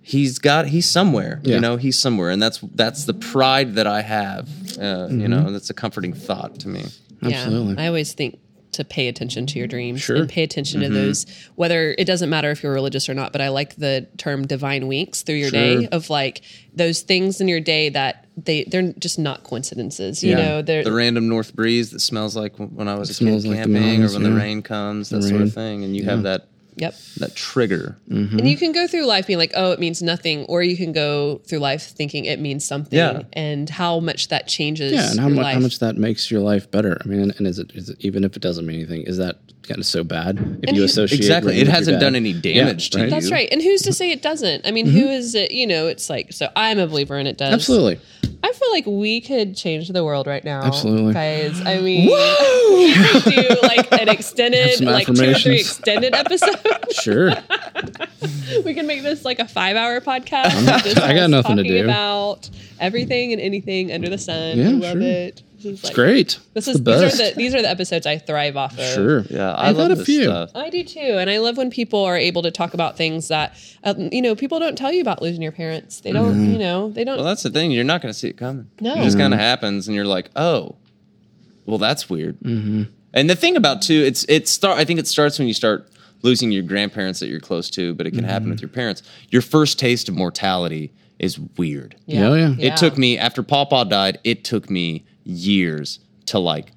[0.00, 1.56] he's got he's somewhere, Yeah.
[1.56, 4.48] you know, he's somewhere, and that's that's the pride that I have.
[4.78, 6.84] Uh, You know, that's a comforting thought to me.
[7.22, 7.74] Absolutely.
[7.74, 8.38] Yeah, I always think
[8.72, 10.16] to pay attention to your dreams Sure.
[10.16, 10.92] and pay attention Mm-hmm.
[10.92, 14.06] to those whether it doesn't matter if you're religious or not but i like the
[14.16, 15.60] term divine winks through your Sure.
[15.82, 16.42] day of like
[16.74, 20.36] those things in your day that they they're just not coincidences you Yeah.
[20.36, 23.44] know they're the random north breeze that smells like when I was a kid smells
[23.46, 25.42] like the camping, or mountains, when the rain comes, that sort rain.
[25.42, 27.96] of thing, and you have that yep that trigger.
[28.08, 28.46] and mm-hmm.
[28.46, 31.38] you can go through life being like oh it means nothing or you can go
[31.46, 33.22] through life thinking it means something Yeah.
[33.34, 35.54] and how much that changes Yeah, and how life.
[35.54, 36.98] how much that makes your life better.
[37.04, 39.36] I mean, and is it, is it even if it doesn't mean anything, is that
[39.62, 41.52] kind of so bad if And you who- associate Exactly.
[41.52, 43.04] rain It with your hasn't done any damage to right?
[43.04, 43.10] you.
[43.10, 45.08] that's right and who's to say it doesn't i mean who mm-hmm.
[45.08, 48.00] is it you know it's like so i'm a believer and it does Absolutely.
[48.44, 50.62] I feel like we could change the world right now.
[50.64, 51.14] Absolutely.
[51.14, 56.58] Guys, I mean, we could do like an extended, like two or three extended episode
[56.90, 57.30] Sure.
[58.64, 60.82] we can make this like a five hour podcast.
[60.82, 61.84] just I got nothing to do.
[61.84, 62.50] About
[62.80, 64.58] everything and anything under the sun.
[64.58, 65.02] Yeah, I love sure.
[65.02, 65.42] it.
[65.64, 66.38] It's like- Great.
[66.54, 68.84] This is the these are the these are the episodes I thrive off of.
[68.94, 69.20] sure.
[69.30, 70.24] Yeah, I I've love had a few.
[70.24, 70.50] stuff.
[70.54, 73.54] I do too, and I love when people are able to talk about things that
[73.84, 76.00] um, you know people don't tell you about losing your parents.
[76.00, 76.52] They don't, Mm-hmm.
[76.52, 77.16] you know, they don't.
[77.16, 77.70] Well, that's the thing.
[77.70, 78.68] You're not going to see it coming.
[78.80, 78.94] No.
[78.94, 80.76] It just kind of happens, and you're like, oh,
[81.66, 82.38] well, that's weird.
[82.40, 82.84] Mm-hmm.
[83.14, 84.78] And the thing about too, it's it start.
[84.78, 85.88] I think it starts when you start
[86.22, 89.02] losing your grandparents that you're close to, but it can happen with your parents.
[89.30, 91.94] Your first taste of mortality is weird.
[92.06, 92.54] Yeah, oh, yeah.
[92.58, 94.18] It took me after Pawpaw died.
[94.24, 96.72] It took me years to like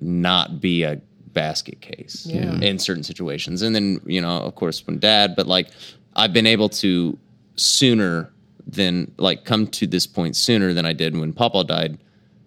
[0.00, 1.00] not be a
[1.32, 2.58] basket case Yeah.
[2.60, 5.34] in certain situations, and then you know, of course, when Dad.
[5.36, 5.68] But like,
[6.16, 7.18] I've been able to
[7.56, 8.30] sooner
[8.66, 11.98] than like come to this point sooner than I did when Pawpaw died.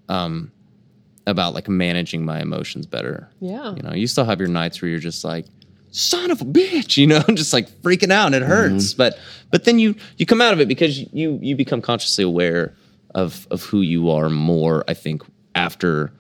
[0.10, 0.52] Um,
[1.28, 3.30] about like managing my emotions better.
[3.40, 3.76] Yeah.
[3.76, 5.46] You know, you still have your nights where you're just like,
[5.92, 8.94] son of a bitch, you know, just like freaking out and it hurts.
[8.96, 9.18] But
[9.52, 12.74] but then you you come out of it because you you become consciously aware
[13.16, 15.24] of of who you are more, I think,
[15.56, 16.12] after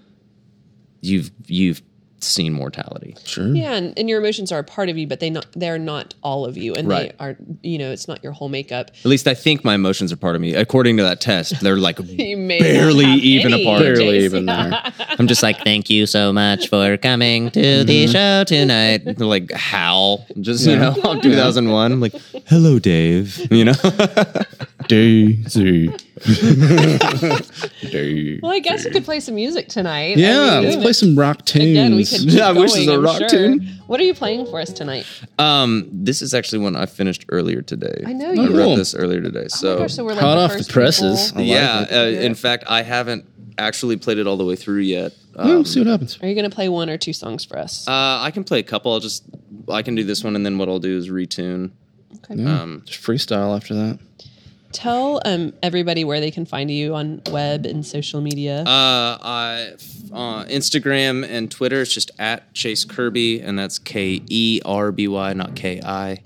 [1.01, 1.81] you've you've
[2.23, 3.15] seen mortality.
[3.25, 3.47] Sure.
[3.47, 6.13] Yeah, and, and your emotions are a part of you, but they not they're not
[6.23, 7.17] all of you, and Right.
[7.17, 8.91] they are you know it's not your whole makeup.
[8.99, 10.53] At least I think my emotions are part of me.
[10.53, 14.19] According to that test, they're like You may not barely even any, a part Barely
[14.19, 14.23] Jace.
[14.23, 14.71] even there.
[14.99, 18.11] I'm just like, thank you so much for coming to the mm-hmm.
[18.11, 19.03] show tonight.
[19.05, 21.91] They're like, Hal, just, you know, 2001.
[21.91, 22.13] I'm like,
[22.47, 23.51] hello, Dave.
[23.51, 23.73] You know?
[24.87, 25.87] Daisy.
[27.81, 28.39] Daisy.
[28.41, 30.17] Well, I guess we could play some music tonight.
[30.17, 31.65] Yeah, I mean, let's play some rock tunes.
[31.71, 32.19] Again, we could.
[32.19, 33.29] Keep Yeah, I wish going, this was a I'm rock sure.
[33.29, 33.67] tune.
[33.87, 35.05] What are you playing for us tonight?
[35.39, 38.03] um, this is actually one I finished earlier today.
[38.05, 38.47] I know I you.
[38.47, 38.57] cool.
[38.57, 39.45] wrote this earlier today.
[39.45, 41.27] Oh So, my gosh, so we're like Hot the off the presses.
[41.31, 41.91] people- like yeah, it.
[42.19, 43.25] uh, in fact, I haven't
[43.57, 45.13] actually played it all the way through yet.
[45.35, 46.17] Well, Um, see what happens.
[46.21, 47.87] Are you going to play one or two songs for us?
[47.87, 48.91] uh, I can play a couple.
[48.93, 49.23] I'll just,
[49.69, 51.71] I can do this one, and then what I'll do is retune.
[52.17, 52.41] okay.
[52.41, 53.99] Yeah, um, just freestyle after that.
[54.71, 58.61] Tell um, everybody where they can find you on web and social media.
[58.61, 59.73] Uh, I
[60.11, 61.81] uh, Instagram and Twitter.
[61.81, 66.23] It's just at Chase Kirby, and that's K E R B Y, not K I.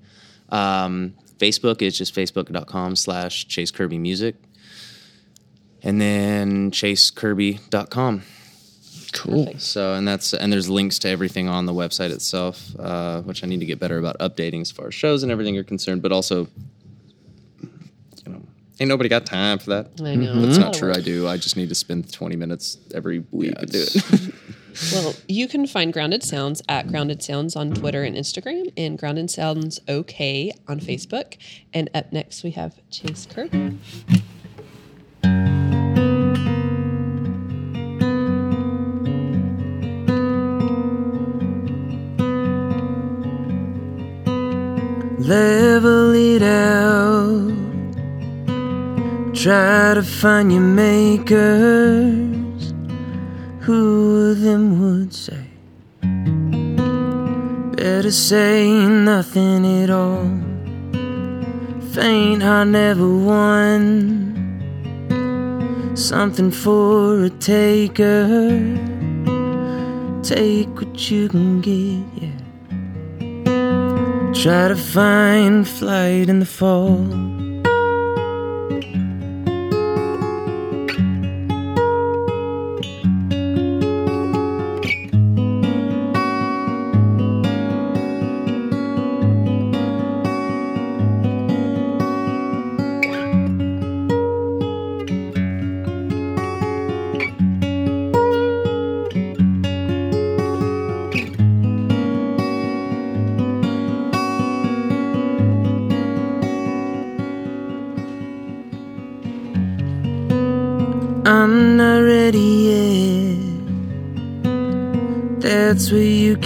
[0.49, 4.35] Um, Facebook is just facebook.com slash Chase Kirby Music,
[5.83, 8.23] and then chasekirby.com.
[9.13, 9.45] Cool.
[9.45, 9.61] Perfect.
[9.61, 13.47] So, and that's and there's links to everything on the website itself, uh, which I
[13.47, 16.01] need to get better about updating as far as shows and everything are concerned.
[16.01, 16.49] But also, you know,
[18.79, 19.91] ain't nobody got time for that.
[20.01, 20.41] I know.
[20.41, 20.93] That's It's not oh, true.
[20.93, 21.27] I do.
[21.27, 24.33] I just need to spend 20 minutes every week to do it.
[24.91, 29.31] Well, you can find Grounded Sounds at Grounded Sounds on Twitter and Instagram, and Grounded
[29.31, 31.37] Sounds OK on Facebook.
[31.73, 33.51] And up next, we have Chase Kirk.
[45.27, 47.14] level it out.
[49.45, 51.37] Try to find your makers.
[53.59, 55.45] Who of them would say?
[57.77, 60.25] Better say nothing at all.
[61.93, 64.33] Faint, I never won.
[65.93, 68.49] Something for a taker.
[70.23, 72.31] Take what you can get, yeah.
[74.33, 77.34] Try to find flight in the fall.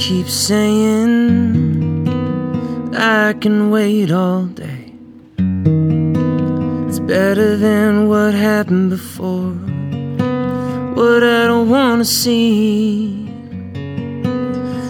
[0.10, 2.10] Keep saying.
[2.96, 4.92] I can wait all day.
[6.88, 9.54] It's better than what happened before.
[10.96, 13.32] What I don't wanna see.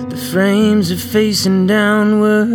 [0.07, 2.47] The frames are facing downward.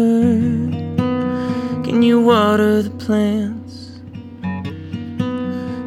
[1.85, 4.01] Can you water the plants?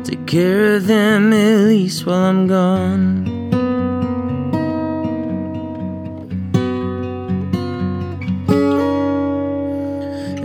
[0.08, 3.37] Take care of them at least while I'm gone.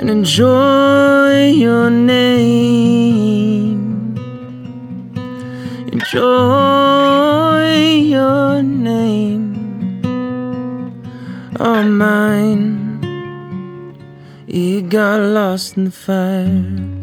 [0.03, 3.36] And enjoy your name.
[5.92, 7.62] Enjoy
[8.03, 10.03] your name.
[11.61, 12.98] Oh, mine.
[14.48, 17.01] It got lost in the fire.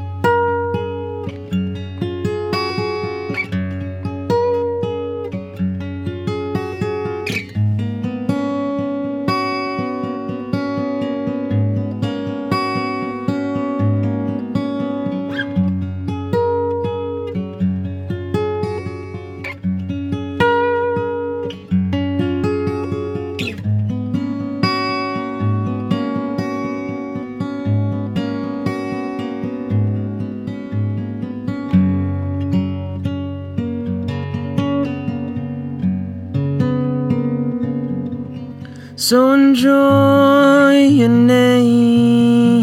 [40.99, 42.59] Your name.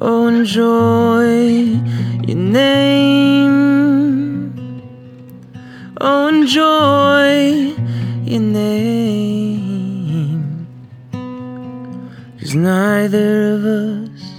[0.00, 1.38] Oh, enjoy
[2.26, 3.62] your name.
[6.00, 7.74] Oh, enjoy
[8.24, 9.46] your name.
[12.40, 14.32] Cause neither of us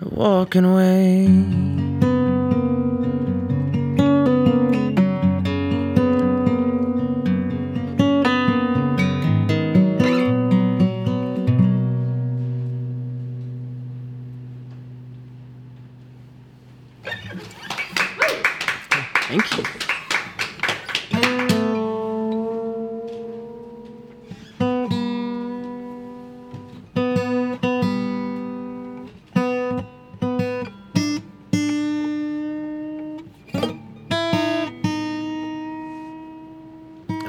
[0.00, 1.41] are walking away.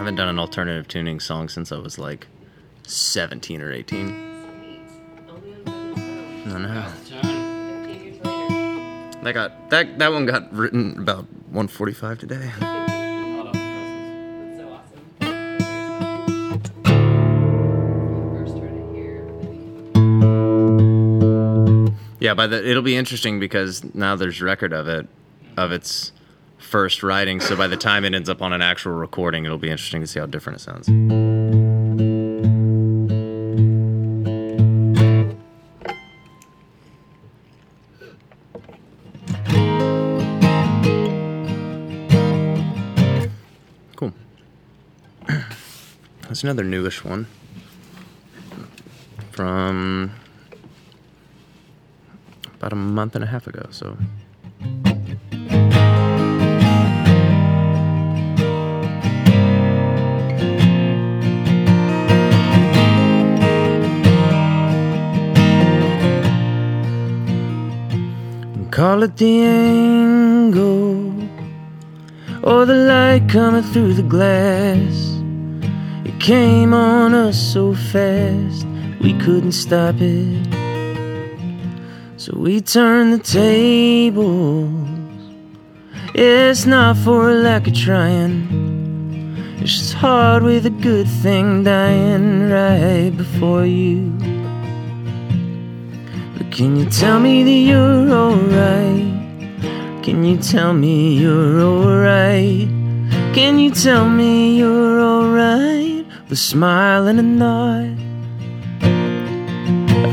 [0.03, 2.27] Haven't done an alternative tuning song since I was like
[2.85, 4.07] 17 or 18.
[6.45, 6.91] No, no.
[9.23, 12.51] That got that that one got written about 145 today.
[22.19, 25.07] Yeah, by the it'll be interesting because now there's record of it,
[25.57, 26.13] of its
[26.63, 27.39] first writing.
[27.39, 30.07] So by the time it ends up on an actual recording, it'll be interesting to
[30.07, 30.87] see how different it sounds.
[43.95, 44.13] Cool.
[46.21, 47.27] That's another newish one
[49.31, 50.11] from
[52.55, 53.67] about a month and a half ago.
[53.71, 53.97] So
[69.03, 71.11] It the angle
[72.41, 75.19] or the light coming through the glass.
[76.05, 78.65] It came on us so fast
[79.01, 80.47] we couldn't stop it.
[82.15, 84.71] So we turned the tables.
[86.15, 88.47] It's not for lack of trying.
[89.59, 94.22] It's just hard with a good thing dying right before you.
[96.53, 100.03] Can you tell me that you're alright?
[100.03, 102.69] Can you tell me you're alright?
[103.33, 106.05] Can you tell me you're alright?
[106.29, 107.97] With smile and a nod.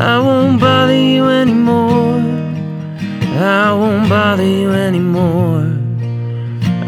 [0.01, 2.22] I won't bother you anymore.
[3.36, 5.66] I won't bother you anymore.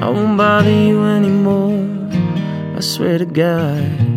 [0.01, 2.09] I won't bother you anymore.
[2.75, 4.12] I swear to God.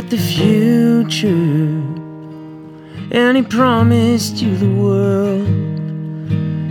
[0.00, 1.26] Met the future,
[3.12, 5.46] and he promised you the world.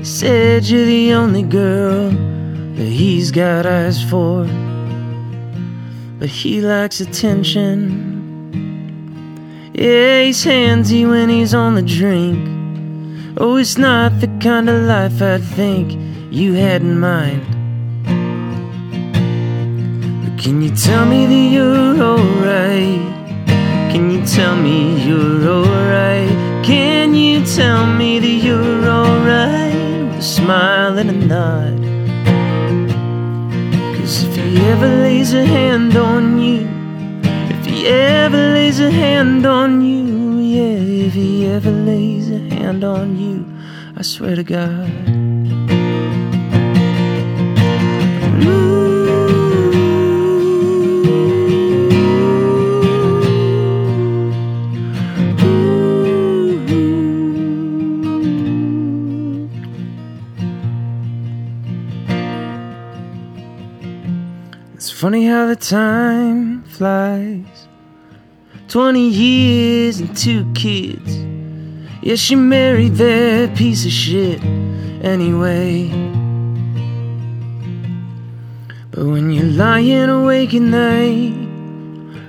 [0.06, 4.46] Said you're the only girl that he's got eyes for.
[6.18, 7.76] But he likes attention.
[9.76, 12.40] Yeah, he's handsy when he's on the drink.
[13.38, 15.92] Oh, it's not the kind of life I'd think
[16.32, 17.46] you had in mind.
[20.24, 23.19] But can you tell me that you're alright?
[23.92, 26.30] Can you tell me you're alright?
[26.64, 29.74] Can you tell me that you're alright?
[30.10, 31.80] With a smile and a nod.
[33.96, 36.68] Cause if he ever lays a hand on you,
[37.56, 42.84] if he ever lays a hand on you, yeah, if he ever lays a hand
[42.84, 43.46] on you,
[43.98, 45.29] I swear to God.
[65.00, 67.70] Funny how the time flies.
[68.68, 71.16] 20 years and two kids.
[72.02, 74.44] Yeah, she married that piece of shit
[75.02, 75.88] anyway.
[78.92, 81.32] But when you're lying awake at night,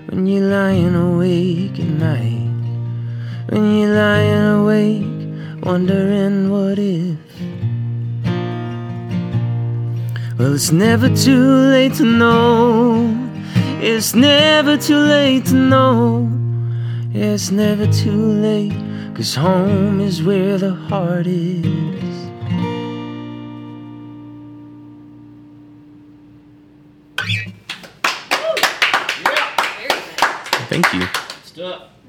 [0.09, 2.53] when you're lying awake at night,
[3.49, 7.30] when you're lying awake, wondering what if.
[10.41, 13.15] Well, it's never too late to know.
[13.83, 16.31] It's never too late to know.
[17.13, 18.73] It's never too late,
[19.15, 21.67] cause home is where the heart is.
[30.71, 31.07] Thank you.
[31.45, 32.00] Stop.